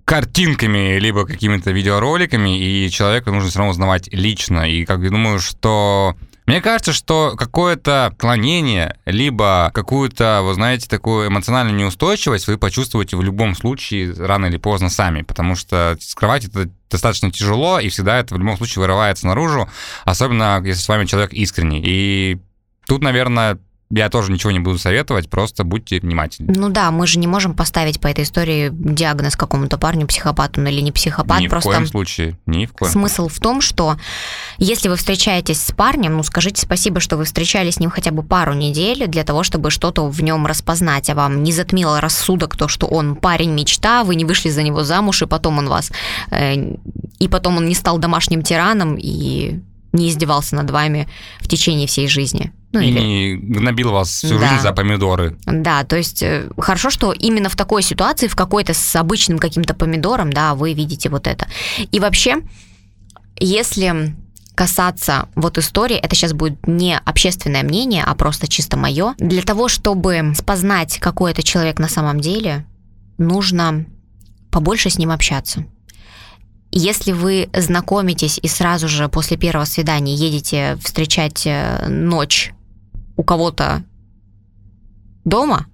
картинками, 0.05 0.99
либо 0.99 1.27
какими-то 1.27 1.71
видеороликами, 1.71 2.59
и 2.59 2.91
человека 2.91 3.31
нужно 3.31 3.49
все 3.49 3.59
равно 3.59 3.71
узнавать 3.71 4.09
лично. 4.13 4.69
И 4.69 4.85
как 4.85 5.01
я 5.01 5.11
думаю, 5.11 5.39
что 5.39 6.17
мне 6.47 6.61
кажется, 6.61 6.93
что 6.93 7.35
какое-то 7.37 8.15
клонение, 8.19 8.97
либо 9.05 9.71
какую-то, 9.75 10.43
вы 10.45 10.55
знаете, 10.55 10.89
такую 10.89 11.29
эмоциональную 11.29 11.77
неустойчивость 11.77 12.47
вы 12.47 12.57
почувствуете 12.57 13.17
в 13.17 13.23
любом 13.23 13.57
случае 13.57 14.15
рано 14.15 14.47
или 14.47 14.57
поздно 14.57 14.89
сами, 14.89 15.23
потому 15.23 15.57
что 15.57 15.97
скрывать 16.01 16.45
это 16.45 16.71
достаточно 16.89 17.33
тяжело, 17.33 17.81
и 17.81 17.89
всегда 17.89 18.19
это 18.21 18.35
в 18.35 18.39
любом 18.39 18.57
случае 18.57 18.83
вырывается 18.83 19.27
наружу, 19.27 19.69
особенно 20.05 20.63
если 20.65 20.81
с 20.81 20.89
вами 20.89 21.07
человек 21.07 21.33
искренний. 21.33 21.83
И 21.85 22.39
тут, 22.87 23.03
наверное, 23.03 23.59
я 23.91 24.09
тоже 24.09 24.33
ничего 24.33 24.51
не 24.51 24.59
буду 24.59 24.79
советовать, 24.79 25.31
просто 25.31 25.63
будьте 25.63 26.01
внимательны. 26.01 26.53
Ну 26.57 26.71
да, 26.71 26.91
мы 26.91 27.07
же 27.07 27.21
не 27.21 27.29
можем 27.29 27.55
поставить 27.55 28.01
по 28.01 28.09
этой 28.09 28.25
истории 28.25 28.71
диагноз 28.73 29.37
какому-то 29.37 29.79
парню, 29.79 30.09
психопату, 30.09 30.61
ну 30.61 30.69
или 30.69 30.81
не 30.81 30.91
психопат. 30.91 31.41
Ни 31.41 31.47
просто 31.47 31.71
в 31.71 31.75
коем 31.75 31.87
случае, 31.87 32.39
ни 32.47 32.67
в 32.67 32.73
коем 32.73 32.91
Смысл 32.91 33.29
в 33.29 33.39
том, 33.39 33.61
что 33.61 33.97
если 34.59 34.89
вы 34.89 34.97
встречаетесь 34.97 35.63
с 35.63 35.71
парнем, 35.71 36.17
ну 36.17 36.25
скажите 36.25 36.61
спасибо, 36.61 36.99
что 36.99 37.17
вы 37.17 37.25
встречались 37.25 37.75
с 37.75 37.81
ним 37.81 37.91
хотя 37.91 38.11
бы 38.11 38.25
пару 38.25 38.55
недель 38.55 39.07
для 39.07 39.23
того, 39.23 39.45
чтобы 39.45 39.71
что-то 39.71 40.09
в 40.09 40.21
нем 40.21 40.47
распознать, 40.47 41.09
а 41.09 41.15
вам 41.15 41.45
не 41.45 41.53
затмило 41.53 42.01
рассудок 42.01 42.57
то, 42.57 42.67
что 42.67 42.87
он 42.87 43.15
парень 43.15 43.53
мечта, 43.53 44.03
вы 44.03 44.17
не 44.17 44.25
вышли 44.25 44.49
за 44.49 44.63
него 44.63 44.83
замуж, 44.83 45.23
и 45.23 45.27
потом 45.27 45.59
он 45.59 45.69
вас... 45.69 45.93
Э, 46.31 46.55
и 47.19 47.29
потом 47.29 47.57
он 47.57 47.67
не 47.67 47.75
стал 47.75 47.99
домашним 47.99 48.43
тираном 48.43 48.97
и 48.99 49.61
не 49.93 50.11
издевался 50.11 50.57
над 50.57 50.71
вами 50.71 51.09
в 51.41 51.49
течение 51.49 51.87
всей 51.87 52.09
жизни. 52.09 52.53
Ну, 52.73 52.81
и 52.81 52.89
или... 52.89 53.01
не 53.01 53.37
гнобил 53.37 53.93
вас 53.93 54.11
всю 54.11 54.39
да. 54.39 54.49
жизнь 54.49 54.63
за 54.63 54.73
помидоры. 54.73 55.39
Да, 55.47 55.85
то 55.85 55.97
есть 55.97 56.23
э, 56.23 56.51
хорошо, 56.59 56.91
что 56.91 57.13
именно 57.13 57.49
в 57.49 57.57
такой 57.57 57.83
ситуации, 57.83 58.27
в 58.29 58.37
какой-то 58.37 58.75
с 58.75 58.97
обычным 58.97 59.39
каким-то 59.39 59.75
помидором, 59.75 60.33
да, 60.33 60.55
вы 60.55 60.73
видите 60.75 61.09
вот 61.09 61.27
это. 61.27 61.47
И 61.93 62.01
вообще, 62.01 62.37
если 63.39 64.15
касаться 64.55 65.29
вот 65.35 65.59
истории, 65.59 65.97
это 65.97 66.17
сейчас 66.17 66.33
будет 66.33 66.67
не 66.67 66.99
общественное 66.99 67.63
мнение, 67.63 68.03
а 68.05 68.15
просто 68.15 68.49
чисто 68.49 68.77
мое. 68.77 69.15
Для 69.19 69.43
того, 69.43 69.69
чтобы 69.69 70.33
спознать, 70.35 70.99
какой 70.99 71.33
это 71.33 71.43
человек 71.43 71.79
на 71.79 71.89
самом 71.89 72.21
деле, 72.21 72.67
нужно 73.19 73.85
побольше 74.51 74.91
с 74.91 74.99
ним 74.99 75.11
общаться. 75.11 75.65
Если 76.73 77.13
вы 77.13 77.49
знакомитесь 77.53 78.39
и 78.43 78.49
сразу 78.49 78.89
же 78.89 79.09
после 79.09 79.37
первого 79.37 79.67
свидания 79.67 80.15
едете 80.15 80.79
встречать 80.83 81.47
э, 81.47 81.87
ночь 81.89 82.53
у 83.17 83.23
кого-то 83.23 83.83
дома, 85.25 85.67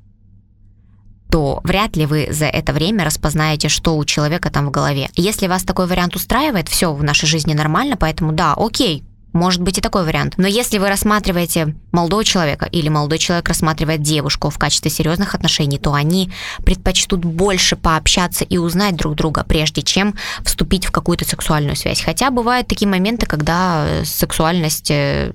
то 1.30 1.60
вряд 1.64 1.96
ли 1.96 2.04
вы 2.04 2.28
за 2.30 2.46
это 2.46 2.72
время 2.72 3.04
распознаете, 3.04 3.68
что 3.68 3.96
у 3.96 4.04
человека 4.04 4.50
там 4.50 4.66
в 4.66 4.70
голове. 4.70 5.08
Если 5.14 5.46
вас 5.46 5.62
такой 5.62 5.86
вариант 5.86 6.14
устраивает, 6.14 6.68
все 6.68 6.92
в 6.92 7.02
нашей 7.02 7.26
жизни 7.26 7.54
нормально, 7.54 7.96
поэтому 7.96 8.32
да, 8.32 8.54
окей, 8.54 9.02
может 9.32 9.62
быть 9.62 9.78
и 9.78 9.80
такой 9.80 10.04
вариант. 10.04 10.34
Но 10.36 10.46
если 10.46 10.78
вы 10.78 10.88
рассматриваете 10.88 11.74
молодого 11.90 12.24
человека 12.24 12.66
или 12.66 12.88
молодой 12.88 13.18
человек 13.18 13.48
рассматривает 13.48 14.02
девушку 14.02 14.50
в 14.50 14.58
качестве 14.58 14.90
серьезных 14.90 15.34
отношений, 15.34 15.78
то 15.78 15.94
они 15.94 16.30
предпочтут 16.64 17.24
больше 17.24 17.76
пообщаться 17.76 18.44
и 18.44 18.58
узнать 18.58 18.96
друг 18.96 19.14
друга, 19.14 19.44
прежде 19.46 19.82
чем 19.82 20.14
вступить 20.44 20.84
в 20.84 20.90
какую-то 20.90 21.24
сексуальную 21.24 21.76
связь. 21.76 22.02
Хотя 22.02 22.30
бывают 22.30 22.68
такие 22.68 22.88
моменты, 22.88 23.26
когда 23.26 23.86
сексуальность 24.04 24.90
э, 24.90 25.32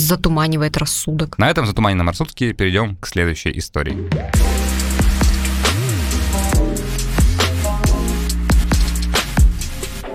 затуманивает 0.00 0.76
рассудок. 0.76 1.38
На 1.38 1.50
этом 1.50 1.66
затуманенном 1.66 2.08
рассудке 2.08 2.52
перейдем 2.52 2.96
к 2.96 3.06
следующей 3.06 3.56
истории. 3.58 4.08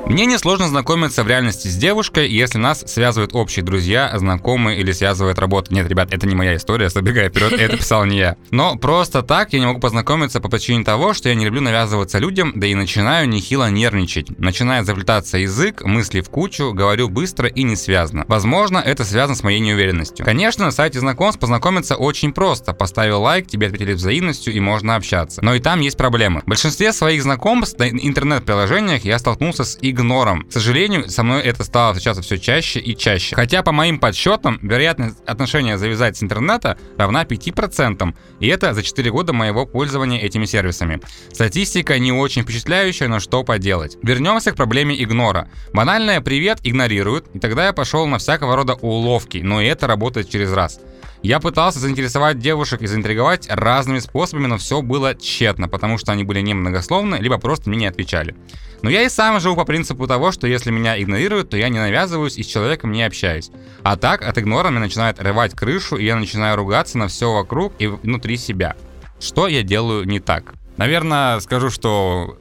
Мне 0.07 0.27
несложно 0.27 0.67
знакомиться 0.67 1.23
в 1.23 1.27
реальности 1.27 1.67
с 1.67 1.75
девушкой, 1.75 2.29
если 2.29 2.57
нас 2.57 2.83
связывают 2.85 3.33
общие 3.33 3.65
друзья, 3.65 4.11
знакомые 4.15 4.79
или 4.79 4.91
связывает 4.93 5.39
работа. 5.39 5.73
Нет, 5.73 5.89
ребят, 5.89 6.13
это 6.13 6.27
не 6.27 6.35
моя 6.35 6.55
история, 6.55 6.89
забегая 6.89 7.29
вперед, 7.29 7.51
это 7.59 7.75
писал 7.75 8.05
не 8.05 8.19
я. 8.19 8.37
Но 8.49 8.77
просто 8.77 9.23
так 9.23 9.51
я 9.51 9.59
не 9.59 9.65
могу 9.65 9.81
познакомиться 9.81 10.39
по 10.39 10.47
причине 10.47 10.85
того, 10.85 11.13
что 11.13 11.27
я 11.27 11.35
не 11.35 11.43
люблю 11.43 11.59
навязываться 11.59 12.19
людям, 12.19 12.53
да 12.55 12.65
и 12.65 12.75
начинаю 12.75 13.27
нехило 13.27 13.69
нервничать. 13.69 14.39
Начинает 14.39 14.85
заплетаться 14.85 15.37
язык, 15.39 15.83
мысли 15.83 16.21
в 16.21 16.29
кучу, 16.29 16.71
говорю 16.71 17.09
быстро 17.09 17.49
и 17.49 17.63
не 17.63 17.75
связано. 17.75 18.23
Возможно, 18.29 18.77
это 18.77 19.03
связано 19.03 19.35
с 19.35 19.43
моей 19.43 19.59
неуверенностью. 19.59 20.23
Конечно, 20.23 20.65
на 20.65 20.71
сайте 20.71 20.99
знакомств 21.01 21.41
познакомиться 21.41 21.95
очень 21.95 22.31
просто. 22.31 22.71
Поставил 22.73 23.21
лайк, 23.21 23.47
тебе 23.47 23.67
ответили 23.67 23.93
взаимностью 23.93 24.53
и 24.53 24.61
можно 24.61 24.95
общаться. 24.95 25.43
Но 25.43 25.55
и 25.55 25.59
там 25.59 25.81
есть 25.81 25.97
проблемы. 25.97 26.39
В 26.41 26.45
большинстве 26.49 26.93
своих 26.93 27.23
знакомств 27.23 27.79
на 27.79 27.89
интернет-приложениях 27.89 29.03
я 29.03 29.19
столкнулся 29.19 29.65
с 29.65 29.77
игрой 29.81 29.94
игнором. 29.95 30.43
К 30.43 30.51
сожалению, 30.51 31.09
со 31.09 31.23
мной 31.23 31.41
это 31.41 31.63
стало 31.63 31.93
встречаться 31.93 32.21
все 32.21 32.37
чаще 32.37 32.79
и 32.79 32.95
чаще. 32.95 33.35
Хотя, 33.35 33.63
по 33.63 33.71
моим 33.71 33.99
подсчетам, 33.99 34.59
вероятность 34.61 35.17
отношения 35.25 35.77
завязать 35.77 36.17
с 36.17 36.23
интернета 36.23 36.77
равна 36.97 37.23
5%. 37.23 38.13
И 38.39 38.47
это 38.47 38.73
за 38.73 38.83
4 38.83 39.11
года 39.11 39.33
моего 39.33 39.65
пользования 39.65 40.19
этими 40.19 40.45
сервисами. 40.45 40.99
Статистика 41.31 41.97
не 41.97 42.11
очень 42.11 42.43
впечатляющая, 42.43 43.07
но 43.07 43.19
что 43.19 43.43
поделать. 43.43 43.97
Вернемся 44.03 44.51
к 44.51 44.55
проблеме 44.55 45.01
игнора. 45.01 45.47
Банальное 45.73 46.21
«привет» 46.21 46.59
игнорируют, 46.63 47.27
и 47.33 47.39
тогда 47.39 47.67
я 47.67 47.73
пошел 47.73 48.05
на 48.07 48.17
всякого 48.17 48.55
рода 48.55 48.73
уловки, 48.73 49.37
но 49.37 49.61
и 49.61 49.65
это 49.65 49.87
работает 49.87 50.29
через 50.29 50.51
раз. 50.51 50.79
Я 51.25 51.39
пытался 51.39 51.79
заинтересовать 51.79 52.37
девушек 52.37 52.83
и 52.83 52.85
заинтриговать 52.85 53.47
разными 53.49 53.97
способами, 53.97 54.45
но 54.45 54.59
все 54.59 54.83
было 54.83 55.15
тщетно, 55.15 55.67
потому 55.67 55.97
что 55.97 56.11
они 56.11 56.23
были 56.23 56.39
немногословны, 56.41 57.15
либо 57.15 57.39
просто 57.39 57.67
мне 57.67 57.79
не 57.79 57.87
отвечали. 57.87 58.35
Но 58.83 58.91
я 58.91 59.01
и 59.01 59.09
сам 59.09 59.39
живу 59.39 59.55
по 59.55 59.65
принципу 59.65 60.05
того, 60.05 60.31
что 60.31 60.45
если 60.45 60.69
меня 60.69 61.01
игнорируют, 61.01 61.49
то 61.49 61.57
я 61.57 61.69
не 61.69 61.79
навязываюсь 61.79 62.37
и 62.37 62.43
с 62.43 62.45
человеком 62.45 62.91
не 62.91 63.01
общаюсь. 63.01 63.49
А 63.81 63.97
так 63.97 64.21
от 64.21 64.37
игнора 64.37 64.69
мне 64.69 64.79
начинает 64.79 65.19
рвать 65.19 65.55
крышу, 65.55 65.95
и 65.95 66.05
я 66.05 66.15
начинаю 66.15 66.57
ругаться 66.57 66.99
на 66.99 67.07
все 67.07 67.33
вокруг 67.33 67.73
и 67.79 67.87
внутри 67.87 68.37
себя. 68.37 68.75
Что 69.19 69.47
я 69.47 69.63
делаю 69.63 70.05
не 70.05 70.19
так? 70.19 70.53
Наверное, 70.77 71.39
скажу, 71.39 71.71
что 71.71 72.37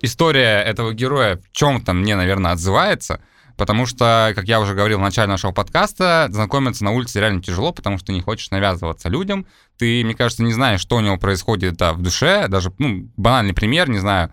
история 0.00 0.64
этого 0.64 0.92
героя 0.92 1.36
в 1.36 1.52
чем-то 1.52 1.92
мне, 1.92 2.16
наверное, 2.16 2.50
отзывается– 2.50 3.20
Потому 3.56 3.86
что, 3.86 4.32
как 4.34 4.44
я 4.44 4.60
уже 4.60 4.74
говорил 4.74 4.98
в 4.98 5.02
начале 5.02 5.28
нашего 5.28 5.52
подкаста, 5.52 6.28
знакомиться 6.30 6.84
на 6.84 6.92
улице 6.92 7.20
реально 7.20 7.42
тяжело, 7.42 7.72
потому 7.72 7.96
что 7.98 8.12
не 8.12 8.20
хочешь 8.20 8.50
навязываться 8.50 9.08
людям. 9.08 9.46
Ты, 9.78 10.04
мне 10.04 10.14
кажется, 10.14 10.42
не 10.42 10.52
знаешь, 10.52 10.80
что 10.80 10.96
у 10.96 11.00
него 11.00 11.16
происходит 11.16 11.76
да, 11.76 11.92
в 11.94 12.02
душе. 12.02 12.48
Даже, 12.48 12.72
ну, 12.78 13.08
банальный 13.16 13.54
пример, 13.54 13.88
не 13.88 13.98
знаю, 13.98 14.30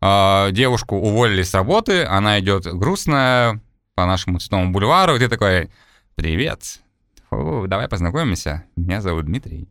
э, 0.00 0.48
девушку 0.52 0.96
уволили 0.96 1.42
с 1.42 1.52
работы, 1.52 2.04
она 2.04 2.40
идет 2.40 2.64
грустная 2.66 3.60
по 3.94 4.06
нашему 4.06 4.38
цветному 4.38 4.72
бульвару, 4.72 5.16
и 5.16 5.18
ты 5.18 5.28
такой, 5.28 5.70
привет, 6.14 6.62
Фу, 7.28 7.66
давай 7.68 7.88
познакомимся, 7.88 8.64
меня 8.76 9.02
зовут 9.02 9.26
Дмитрий. 9.26 9.68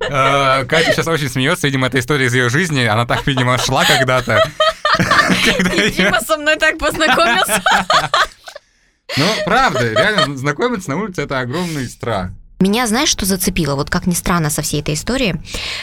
Э, 0.00 0.64
Катя 0.68 0.92
сейчас 0.92 1.08
очень 1.08 1.28
смеется, 1.28 1.66
видимо, 1.66 1.88
это 1.88 1.98
история 1.98 2.26
из 2.26 2.34
ее 2.34 2.48
жизни. 2.48 2.84
Она 2.84 3.04
так, 3.04 3.26
видимо, 3.26 3.58
шла 3.58 3.84
когда-то. 3.84 4.40
Дима 5.96 6.20
со 6.20 6.36
мной 6.36 6.56
так 6.56 6.78
познакомился. 6.78 7.62
Ну, 9.16 9.24
правда, 9.44 9.92
реально 9.92 10.36
знакомиться 10.36 10.90
на 10.90 10.96
улице 10.96 11.22
это 11.22 11.38
огромный 11.38 11.88
страх. 11.88 12.32
Меня, 12.58 12.88
знаешь, 12.88 13.08
что 13.08 13.24
зацепило, 13.24 13.76
вот 13.76 13.88
как 13.88 14.06
ни 14.06 14.14
странно 14.14 14.50
со 14.50 14.62
всей 14.62 14.80
этой 14.80 14.94
истории, 14.94 15.40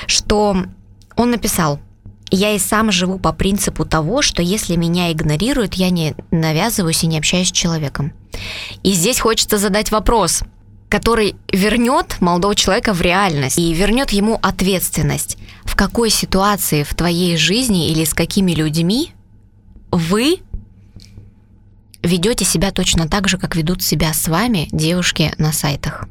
что 0.08 0.58
он 1.16 1.32
написал, 1.32 1.80
я 2.32 2.52
и 2.52 2.60
сам 2.60 2.92
живу 2.92 3.20
по 3.20 3.32
принципу 3.32 3.86
того, 3.86 4.22
что 4.22 4.42
если 4.42 4.76
меня 4.76 5.12
игнорируют, 5.12 5.76
я 5.76 5.90
не 5.90 6.16
навязываюсь 6.32 7.04
и 7.04 7.08
не 7.08 7.18
общаюсь 7.18 7.50
с 7.50 7.52
человеком. 7.52 8.12
И 8.82 8.92
здесь 8.92 9.20
хочется 9.20 9.58
задать 9.58 9.92
вопрос, 9.92 10.42
который 10.90 11.36
вернет 11.52 12.20
молодого 12.22 12.56
человека 12.56 12.94
в 12.94 13.02
реальность 13.02 13.58
и 13.58 13.74
вернет 13.74 14.12
ему 14.12 14.40
ответственность. 14.42 15.38
В 15.74 15.76
какой 15.76 16.12
ситуации 16.12 16.84
в 16.84 16.94
твоей 16.94 17.36
жизни 17.36 17.90
или 17.90 18.04
с 18.04 18.14
какими 18.14 18.52
людьми 18.52 19.10
вы 19.90 20.38
ведете 22.04 22.46
себя 22.46 22.70
точно 22.70 23.10
так 23.10 23.28
же, 23.28 23.40
как 23.40 23.56
ведут 23.56 23.82
себя 23.82 24.14
с 24.14 24.28
вами 24.28 24.70
девушки 24.72 25.34
на 25.40 25.52
сайтах? 25.52 26.08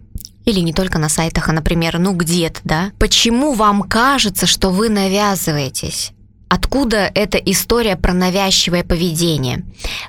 Или 0.47 0.59
не 0.59 0.73
только 0.73 0.99
на 0.99 1.09
сайтах, 1.09 1.49
а, 1.49 1.52
например, 1.52 2.00
ну 2.00 2.12
где-то, 2.12 2.59
да? 2.64 2.90
Почему 2.99 3.52
вам 3.52 3.83
кажется, 3.83 4.47
что 4.47 4.71
вы 4.71 4.88
навязываетесь? 4.88 6.11
Откуда 6.49 7.09
эта 7.14 7.38
история 7.38 7.95
про 7.95 8.14
навязчивое 8.14 8.83
поведение? 8.83 9.64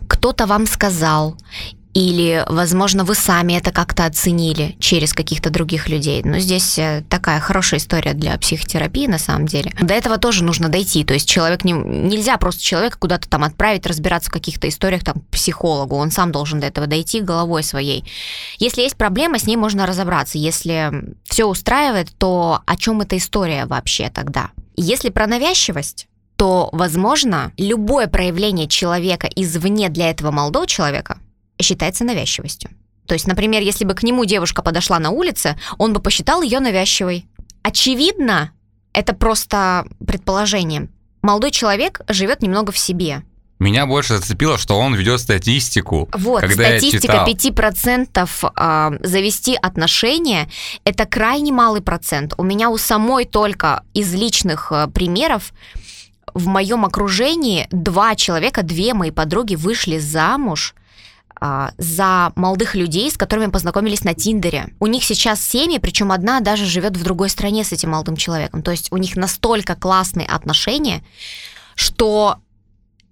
Кто-то 0.08 0.48
вам 0.48 0.66
сказал, 0.66 1.38
или, 1.94 2.44
возможно, 2.48 3.04
вы 3.04 3.14
сами 3.14 3.54
это 3.54 3.72
как-то 3.72 4.06
оценили 4.06 4.76
через 4.80 5.14
каких-то 5.14 5.52
других 5.52 5.90
людей. 5.90 6.24
Но 6.24 6.40
здесь 6.40 6.80
э, 6.80 7.04
такая 7.08 7.40
хорошая 7.40 7.80
история 7.80 8.14
для 8.14 8.38
психотерапии 8.40 9.06
на 9.06 9.20
самом 9.20 9.46
деле. 9.46 9.72
До 9.80 9.94
этого 9.94 10.18
тоже 10.18 10.44
нужно 10.44 10.70
дойти. 10.70 11.04
То 11.04 11.14
есть 11.14 11.30
человек 11.30 11.64
не, 11.64 11.74
нельзя 11.74 12.38
просто 12.38 12.64
человека 12.64 12.98
куда-то 12.98 13.30
там 13.30 13.44
отправить 13.44 13.86
разбираться 13.86 14.32
в 14.32 14.34
каких-то 14.34 14.68
историях 14.68 15.04
там 15.04 15.22
психологу. 15.32 15.96
Он 15.96 16.10
сам 16.10 16.32
должен 16.32 16.60
до 16.60 16.68
этого 16.68 16.88
дойти 16.88 17.22
головой 17.22 17.62
своей. 17.62 18.04
Если 18.58 18.82
есть 18.82 18.98
проблема, 18.98 19.38
с 19.38 19.46
ней 19.46 19.56
можно 19.56 19.86
разобраться. 19.86 20.40
Если 20.40 20.92
все 21.26 21.46
устраивает, 21.46 22.10
то 22.18 22.62
о 22.66 22.76
чем 22.76 23.02
эта 23.02 23.18
история 23.18 23.68
вообще 23.68 24.10
тогда? 24.10 24.50
Если 24.76 25.10
про 25.10 25.28
навязчивость, 25.28 26.08
то, 26.38 26.70
возможно, 26.72 27.52
любое 27.58 28.08
проявление 28.08 28.68
человека 28.68 29.30
извне 29.36 29.90
для 29.90 30.10
этого 30.10 30.32
молодого 30.32 30.66
человека 30.66 31.20
считается 31.62 32.04
навязчивостью. 32.04 32.72
То 33.08 33.14
есть, 33.14 33.28
например, 33.28 33.62
если 33.62 33.86
бы 33.86 33.94
к 33.94 34.04
нему 34.04 34.26
девушка 34.26 34.62
подошла 34.62 35.00
на 35.00 35.10
улице, 35.10 35.58
он 35.78 35.94
бы 35.94 36.00
посчитал 36.00 36.42
ее 36.42 36.60
навязчивой. 36.60 37.26
Очевидно, 37.62 38.52
это 38.94 39.14
просто 39.14 39.86
предположение. 40.06 40.88
Молодой 41.22 41.52
человек 41.52 42.02
живет 42.08 42.42
немного 42.42 42.72
в 42.72 42.78
себе. 42.78 43.24
Меня 43.60 43.86
больше 43.86 44.18
зацепило, 44.18 44.58
что 44.58 44.78
он 44.78 44.94
ведет 44.94 45.22
статистику. 45.22 46.10
Вот, 46.12 46.42
когда 46.42 46.68
я 46.68 46.80
статистика 46.80 47.26
читал. 47.26 47.66
5% 47.66 48.52
а, 48.56 48.94
завести 49.02 49.56
отношения– 49.56 50.50
это 50.84 51.06
крайне 51.06 51.54
малый 51.54 51.82
процент. 51.82 52.34
У 52.38 52.44
меня 52.44 52.70
у 52.70 52.78
самой 52.78 53.24
только 53.24 53.84
из 53.94 54.14
личных 54.14 54.72
а, 54.72 54.88
примеров 54.88 55.54
в 56.34 56.48
моем 56.48 56.84
окружении 56.84 57.68
два 57.72 58.16
человека, 58.16 58.64
две 58.64 58.94
мои 58.94 59.12
подруги 59.12 59.56
вышли 59.56 59.98
замуж 59.98 60.76
за 61.78 62.32
молодых 62.36 62.76
людей, 62.76 63.12
с 63.12 63.18
которыми 63.18 63.52
познакомились 63.52 64.04
на 64.04 64.14
Тиндере. 64.14 64.70
У 64.80 64.88
них 64.88 65.04
сейчас 65.04 65.42
семьи, 65.44 65.78
причем 65.78 66.12
одна 66.12 66.40
даже 66.40 66.66
живет 66.66 66.96
в 66.96 67.04
другой 67.04 67.30
стране 67.30 67.64
с 67.64 67.72
этим 67.72 67.92
молодым 67.92 68.16
человеком. 68.16 68.62
То 68.62 68.72
есть 68.72 68.92
у 68.92 68.98
них 68.98 69.16
настолько 69.16 69.76
классные 69.76 70.28
отношения, 70.28 71.04
что 71.76 72.38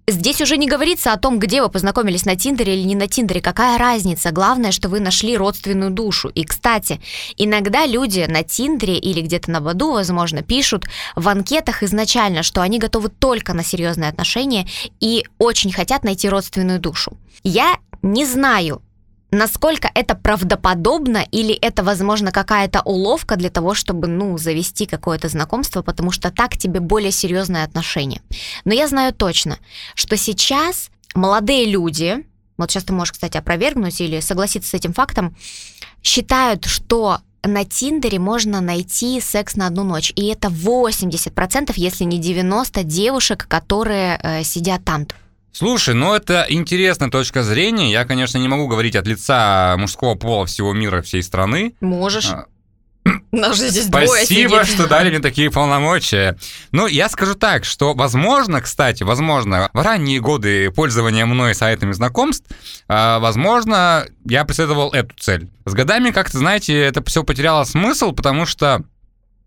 Здесь 0.08 0.40
уже 0.40 0.56
не 0.56 0.66
говорится 0.66 1.12
о 1.12 1.16
том, 1.16 1.38
где 1.38 1.62
вы 1.62 1.68
познакомились 1.68 2.24
на 2.24 2.34
Тиндере 2.34 2.74
или 2.74 2.82
не 2.82 2.96
на 2.96 3.06
Тиндере. 3.06 3.40
Какая 3.40 3.78
разница? 3.78 4.32
Главное, 4.32 4.72
что 4.72 4.88
вы 4.88 4.98
нашли 4.98 5.36
родственную 5.36 5.92
душу. 5.92 6.28
И, 6.28 6.42
кстати, 6.42 7.00
иногда 7.36 7.86
люди 7.86 8.26
на 8.28 8.42
Тиндере 8.42 8.98
или 8.98 9.20
где-то 9.20 9.52
на 9.52 9.60
Баду, 9.60 9.92
возможно, 9.92 10.42
пишут 10.42 10.86
в 11.14 11.28
анкетах 11.28 11.84
изначально, 11.84 12.42
что 12.42 12.62
они 12.62 12.80
готовы 12.80 13.10
только 13.10 13.54
на 13.54 13.62
серьезные 13.62 14.10
отношения 14.10 14.66
и 14.98 15.24
очень 15.38 15.72
хотят 15.72 16.02
найти 16.02 16.28
родственную 16.28 16.80
душу. 16.80 17.16
Я 17.44 17.78
не 18.02 18.24
знаю, 18.24 18.82
насколько 19.30 19.90
это 19.94 20.14
правдоподобно 20.14 21.26
или 21.32 21.54
это, 21.54 21.82
возможно, 21.82 22.30
какая-то 22.30 22.82
уловка 22.82 23.36
для 23.36 23.50
того, 23.50 23.74
чтобы, 23.74 24.06
ну, 24.06 24.38
завести 24.38 24.86
какое-то 24.86 25.28
знакомство, 25.28 25.82
потому 25.82 26.12
что 26.12 26.30
так 26.30 26.56
тебе 26.56 26.80
более 26.80 27.10
серьезное 27.10 27.64
отношение. 27.64 28.22
Но 28.64 28.74
я 28.74 28.86
знаю 28.86 29.14
точно, 29.14 29.58
что 29.94 30.16
сейчас 30.16 30.90
молодые 31.14 31.64
люди, 31.64 32.24
вот 32.58 32.70
сейчас 32.70 32.84
ты 32.84 32.92
можешь, 32.92 33.12
кстати, 33.12 33.36
опровергнуть 33.38 34.00
или 34.00 34.20
согласиться 34.20 34.70
с 34.70 34.74
этим 34.74 34.92
фактом, 34.92 35.34
считают, 36.02 36.66
что 36.66 37.20
на 37.44 37.64
Тиндере 37.64 38.18
можно 38.18 38.60
найти 38.60 39.20
секс 39.20 39.56
на 39.56 39.66
одну 39.66 39.82
ночь. 39.82 40.12
И 40.14 40.26
это 40.26 40.48
80%, 40.48 41.72
если 41.76 42.04
не 42.04 42.20
90% 42.20 42.84
девушек, 42.84 43.46
которые 43.48 44.20
э, 44.22 44.44
сидят 44.44 44.84
там. 44.84 45.06
Слушай, 45.52 45.94
ну 45.94 46.14
это 46.14 46.46
интересная 46.48 47.10
точка 47.10 47.42
зрения. 47.42 47.92
Я, 47.92 48.04
конечно, 48.04 48.38
не 48.38 48.48
могу 48.48 48.66
говорить 48.66 48.96
от 48.96 49.06
лица 49.06 49.76
мужского 49.78 50.14
пола 50.14 50.46
всего 50.46 50.72
мира, 50.72 51.02
всей 51.02 51.22
страны. 51.22 51.74
Можешь. 51.80 52.30
А, 52.30 52.46
Нас 53.32 53.58
же 53.58 53.68
здесь 53.68 53.86
двое 53.86 54.06
Спасибо, 54.06 54.64
что 54.64 54.86
дали 54.86 55.10
мне 55.10 55.18
такие 55.18 55.50
полномочия. 55.50 56.38
Ну, 56.70 56.86
я 56.86 57.08
скажу 57.08 57.34
так, 57.34 57.64
что, 57.64 57.94
возможно, 57.94 58.60
кстати, 58.60 59.02
возможно, 59.02 59.70
в 59.72 59.80
ранние 59.80 60.20
годы 60.20 60.70
пользования 60.70 61.26
мной 61.26 61.54
сайтами 61.54 61.92
знакомств, 61.92 62.46
а, 62.88 63.18
возможно, 63.18 64.06
я 64.24 64.44
преследовал 64.44 64.90
эту 64.92 65.14
цель. 65.18 65.50
С 65.64 65.74
годами, 65.74 66.10
как-то, 66.10 66.38
знаете, 66.38 66.78
это 66.80 67.02
все 67.04 67.24
потеряло 67.24 67.64
смысл, 67.64 68.12
потому 68.12 68.46
что 68.46 68.84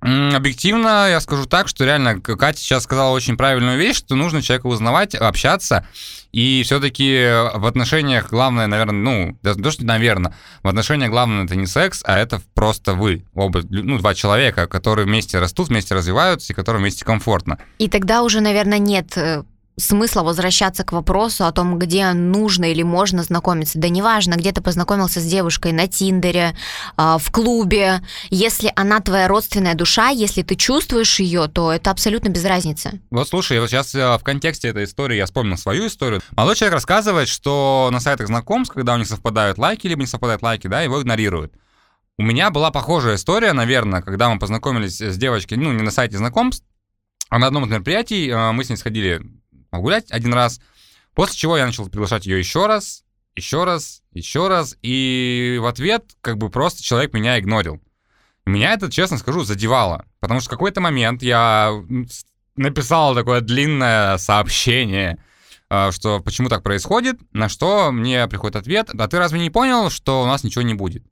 Объективно, 0.05 1.09
я 1.09 1.19
скажу 1.19 1.45
так, 1.45 1.67
что 1.67 1.83
реально 1.83 2.21
Катя 2.21 2.59
сейчас 2.59 2.83
сказала 2.83 3.11
очень 3.11 3.37
правильную 3.37 3.77
вещь, 3.79 3.97
что 3.97 4.15
нужно 4.15 4.41
человека 4.41 4.67
узнавать, 4.67 5.15
общаться, 5.15 5.87
и 6.31 6.63
все-таки 6.63 7.29
в 7.55 7.65
отношениях 7.65 8.29
главное, 8.29 8.67
наверное, 8.67 8.93
ну, 8.93 9.39
даже 9.41 9.59
то, 9.59 9.71
что, 9.71 9.85
наверное, 9.85 10.35
в 10.63 10.67
отношениях 10.67 11.09
главное 11.09 11.45
это 11.45 11.55
не 11.55 11.65
секс, 11.65 12.03
а 12.05 12.17
это 12.17 12.41
просто 12.53 12.93
вы, 12.93 13.23
оба, 13.33 13.61
ну, 13.69 13.97
два 13.97 14.13
человека, 14.13 14.67
которые 14.67 15.05
вместе 15.05 15.39
растут, 15.39 15.69
вместе 15.69 15.95
развиваются 15.95 16.51
и 16.51 16.55
которым 16.55 16.81
вместе 16.81 17.05
комфортно. 17.05 17.57
И 17.79 17.87
тогда 17.87 18.21
уже, 18.21 18.41
наверное, 18.41 18.79
нет 18.79 19.17
э, 19.17 19.43
смысла 19.77 20.23
возвращаться 20.23 20.83
к 20.83 20.91
вопросу 20.91 21.45
о 21.45 21.51
том, 21.51 21.77
где 21.77 22.13
нужно 22.13 22.71
или 22.71 22.83
можно 22.83 23.23
знакомиться. 23.23 23.79
Да 23.79 23.89
неважно, 23.89 24.35
где 24.35 24.51
ты 24.51 24.61
познакомился 24.61 25.19
с 25.19 25.25
девушкой 25.25 25.71
на 25.71 25.87
Тиндере, 25.87 26.55
а, 26.95 27.17
в 27.17 27.31
клубе. 27.31 28.01
Если 28.29 28.71
она 28.75 28.99
твоя 29.01 29.27
родственная 29.27 29.75
душа, 29.75 30.09
если 30.09 30.41
ты 30.41 30.55
чувствуешь 30.55 31.19
ее, 31.19 31.47
то 31.47 31.71
это 31.71 31.91
абсолютно 31.91 32.29
без 32.29 32.45
разницы. 32.45 33.01
Вот 33.11 33.27
слушай, 33.27 33.59
вот 33.59 33.69
сейчас 33.69 33.93
в 33.93 34.21
контексте 34.23 34.69
этой 34.69 34.85
истории 34.85 35.17
я 35.17 35.25
вспомнил 35.25 35.57
свою 35.57 35.87
историю. 35.87 36.21
Молодой 36.31 36.55
человек 36.55 36.75
рассказывает, 36.75 37.27
что 37.27 37.89
на 37.91 37.99
сайтах 37.99 38.27
знакомств, 38.27 38.73
когда 38.73 38.93
у 38.93 38.97
них 38.97 39.07
совпадают 39.07 39.57
лайки, 39.57 39.87
либо 39.87 40.01
не 40.01 40.07
совпадают 40.07 40.41
лайки, 40.41 40.67
да, 40.67 40.81
его 40.81 41.01
игнорируют. 41.01 41.53
У 42.17 42.23
меня 42.23 42.49
была 42.49 42.71
похожая 42.71 43.15
история, 43.15 43.51
наверное, 43.51 44.01
когда 44.01 44.29
мы 44.29 44.39
познакомились 44.39 45.01
с 45.01 45.17
девочкой, 45.17 45.57
ну, 45.57 45.73
не 45.73 45.83
на 45.83 45.91
сайте 45.91 46.17
знакомств, 46.17 46.65
а 47.29 47.39
на 47.39 47.47
одном 47.47 47.65
из 47.65 47.71
мероприятий 47.71 48.29
э, 48.29 48.51
мы 48.53 48.63
с 48.63 48.69
ней 48.69 48.77
сходили 48.77 49.21
погулять 49.75 50.11
один 50.11 50.33
раз, 50.33 50.59
после 51.13 51.35
чего 51.35 51.57
я 51.57 51.65
начал 51.65 51.87
приглашать 51.87 52.25
ее 52.25 52.39
еще 52.39 52.65
раз, 52.67 53.03
еще 53.35 53.63
раз, 53.63 54.01
еще 54.11 54.47
раз, 54.47 54.77
и 54.81 55.57
в 55.61 55.65
ответ 55.65 56.15
как 56.21 56.37
бы 56.37 56.49
просто 56.49 56.83
человек 56.83 57.13
меня 57.13 57.39
игнорил. 57.39 57.81
Меня 58.45 58.73
это, 58.73 58.91
честно 58.91 59.17
скажу, 59.17 59.43
задевало, 59.43 60.05
потому 60.19 60.39
что 60.39 60.49
в 60.49 60.51
какой-то 60.51 60.79
момент 60.79 61.23
я 61.23 61.71
написал 62.55 63.15
такое 63.15 63.41
длинное 63.41 64.17
сообщение, 64.17 65.17
э, 65.69 65.91
что 65.91 66.19
почему 66.19 66.47
так 66.47 66.63
происходит, 66.63 67.17
на 67.33 67.49
что 67.49 67.91
мне 67.91 68.27
приходит 68.27 68.55
ответ, 68.55 68.89
а 68.97 69.07
ты 69.07 69.17
разве 69.17 69.39
не 69.39 69.49
понял, 69.49 69.89
что 69.89 70.23
у 70.23 70.25
нас 70.27 70.43
ничего 70.43 70.61
не 70.61 70.75
будет? 70.75 71.03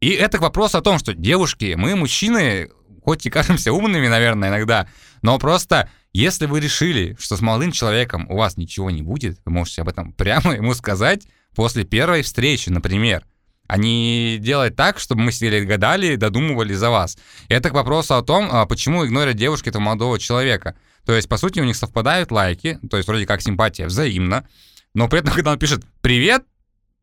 И 0.00 0.10
это 0.10 0.38
к 0.38 0.42
вопросу 0.42 0.78
о 0.78 0.82
том, 0.82 0.98
что 0.98 1.14
девушки, 1.14 1.74
мы 1.76 1.96
мужчины, 1.96 2.68
хоть 3.08 3.24
и 3.24 3.30
кажемся 3.30 3.72
умными, 3.72 4.06
наверное, 4.06 4.50
иногда, 4.50 4.86
но 5.22 5.38
просто 5.38 5.88
если 6.12 6.44
вы 6.44 6.60
решили, 6.60 7.16
что 7.18 7.38
с 7.38 7.40
молодым 7.40 7.72
человеком 7.72 8.26
у 8.28 8.36
вас 8.36 8.58
ничего 8.58 8.90
не 8.90 9.00
будет, 9.00 9.38
вы 9.46 9.52
можете 9.52 9.80
об 9.80 9.88
этом 9.88 10.12
прямо 10.18 10.54
ему 10.54 10.74
сказать 10.74 11.26
после 11.54 11.84
первой 11.84 12.20
встречи, 12.20 12.68
например. 12.68 13.24
А 13.66 13.78
не 13.78 14.36
делать 14.38 14.76
так, 14.76 14.98
чтобы 14.98 15.22
мы 15.22 15.32
сидели 15.32 15.64
гадали, 15.64 16.16
додумывали 16.16 16.74
за 16.74 16.90
вас. 16.90 17.16
Это 17.48 17.70
к 17.70 17.72
вопросу 17.72 18.14
о 18.14 18.20
том, 18.22 18.46
а, 18.52 18.66
почему 18.66 19.06
игнорят 19.06 19.36
девушки 19.36 19.70
этого 19.70 19.80
молодого 19.80 20.18
человека. 20.18 20.76
То 21.06 21.14
есть, 21.14 21.30
по 21.30 21.38
сути, 21.38 21.60
у 21.60 21.64
них 21.64 21.76
совпадают 21.76 22.30
лайки, 22.30 22.78
то 22.90 22.98
есть 22.98 23.08
вроде 23.08 23.24
как 23.24 23.40
симпатия 23.40 23.86
взаимна, 23.86 24.46
но 24.92 25.08
при 25.08 25.20
этом, 25.20 25.32
когда 25.34 25.52
он 25.52 25.58
пишет 25.58 25.82
«Привет», 26.02 26.44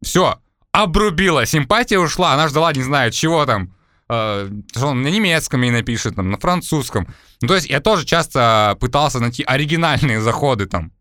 все, 0.04 0.40
обрубила, 0.72 1.48
симпатия 1.48 1.98
ушла, 1.98 2.34
она 2.34 2.48
ждала, 2.48 2.74
не 2.74 2.84
знаю, 2.84 3.10
чего 3.10 3.44
там, 3.48 3.75
э, 4.10 4.50
что 4.76 4.88
он 4.88 5.02
на 5.02 5.08
немецком 5.08 5.62
ей 5.62 5.72
напишет, 5.72 6.16
там, 6.16 6.32
на 6.32 6.38
французском. 6.38 7.08
Ну, 7.42 7.48
то 7.48 7.56
есть 7.56 7.70
я 7.70 7.80
тоже 7.80 8.06
часто 8.06 8.78
пытался 8.80 9.20
найти 9.20 9.44
оригинальные 9.44 10.22
заходы 10.22 10.66
там 10.66 10.92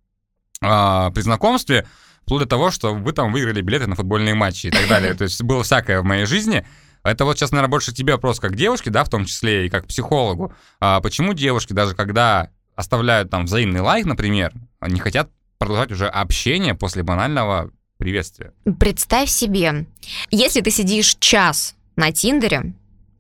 э, 0.60 1.10
при 1.14 1.20
знакомстве, 1.22 1.86
вплоть 2.22 2.42
до 2.42 2.48
того, 2.48 2.70
что 2.70 2.94
вы 2.94 3.12
там 3.12 3.32
выиграли 3.32 3.60
билеты 3.60 3.86
на 3.86 3.96
футбольные 3.96 4.34
матчи 4.34 4.66
и 4.66 4.70
так 4.70 4.88
далее. 4.88 5.14
То 5.18 5.24
есть 5.24 5.42
было 5.42 5.62
всякое 5.62 6.00
в 6.00 6.04
моей 6.04 6.26
жизни. 6.26 6.66
Это 7.02 7.26
вот 7.26 7.38
сейчас, 7.38 7.52
наверное, 7.52 7.70
больше 7.70 7.92
тебе 7.92 8.14
вопрос 8.14 8.40
как 8.40 8.56
девушке, 8.56 8.90
да, 8.90 9.04
в 9.04 9.10
том 9.10 9.26
числе 9.26 9.66
и 9.66 9.70
как 9.70 9.86
психологу. 9.86 10.54
А 10.80 11.00
почему 11.00 11.34
девушки, 11.34 11.74
даже 11.74 11.94
когда 11.94 12.50
оставляют 12.76 13.30
там 13.30 13.44
взаимный 13.44 13.80
лайк, 13.80 14.06
например, 14.06 14.52
не 14.80 14.98
хотят 15.00 15.30
продолжать 15.58 15.92
уже 15.92 16.08
общение 16.08 16.74
после 16.74 17.02
банального 17.02 17.70
приветствия? 17.98 18.52
Представь 18.80 19.28
себе, 19.28 19.86
если 20.30 20.62
ты 20.62 20.70
сидишь 20.70 21.16
час 21.20 21.74
на 21.96 22.10
Тиндере, 22.10 22.72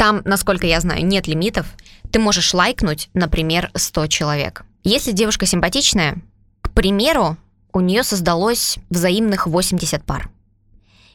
там, 0.04 0.20
насколько 0.26 0.66
я 0.66 0.82
знаю, 0.82 1.02
нет 1.06 1.26
лимитов, 1.26 1.64
ты 2.12 2.18
можешь 2.18 2.52
лайкнуть, 2.52 3.08
например, 3.14 3.70
100 3.74 4.08
человек. 4.08 4.66
Если 4.82 5.12
девушка 5.12 5.46
симпатичная, 5.46 6.18
к 6.60 6.74
примеру, 6.74 7.38
у 7.72 7.80
нее 7.80 8.02
создалось 8.02 8.76
взаимных 8.90 9.46
80 9.46 10.04
пар. 10.04 10.28